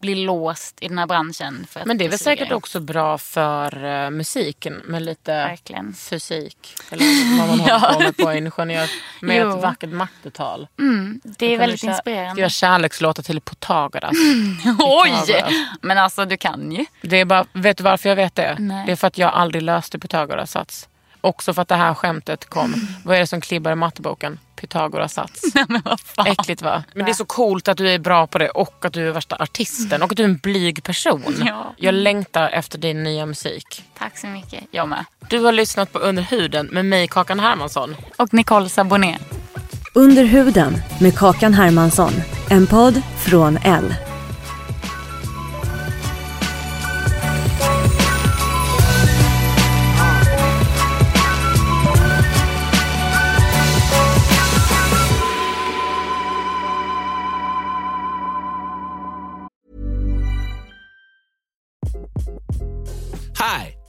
[0.00, 1.66] bli låst i den här branschen.
[1.84, 5.94] Men det är väl säkert också bra för uh, musiken med lite Verkligen.
[5.94, 6.74] fysik.
[6.90, 8.90] Eller vad man håller på med på ingenjör.
[9.20, 9.56] Med Jo.
[9.56, 10.68] ett vackert mattetal.
[10.78, 12.32] Mm, det är väldigt inspirerande.
[12.32, 14.12] Skriva kärlekslåtar till Pythagoras.
[14.78, 15.10] Oj!
[15.26, 15.52] Pythagoras.
[15.80, 16.84] Men alltså du kan ju.
[17.02, 18.56] Det är bara, vet du varför jag vet det?
[18.58, 18.86] Nej.
[18.86, 20.88] Det är för att jag aldrig löste Pythagoras sats.
[21.20, 22.74] Också för att det här skämtet kom.
[23.04, 24.38] Vad är det som klibbar i matteboken?
[24.60, 25.42] Pythagoras sats.
[25.68, 26.26] Men vad fan.
[26.26, 26.84] Äckligt va?
[26.94, 29.12] Men det är så coolt att du är bra på det och att du är
[29.12, 31.34] värsta artisten och att du är en blyg person.
[31.46, 31.74] Ja.
[31.76, 33.84] Jag längtar efter din nya musik.
[33.98, 34.64] Tack så mycket.
[34.70, 35.04] Jag med.
[35.30, 37.96] Du har lyssnat på Under huden med mig Kakan Hermansson.
[38.16, 39.18] Och Nicole Saboné.
[39.94, 42.12] Under huden med Kakan Hermansson.
[42.50, 43.94] En podd från L.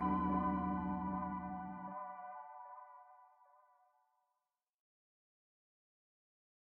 [0.00, 0.39] Thank you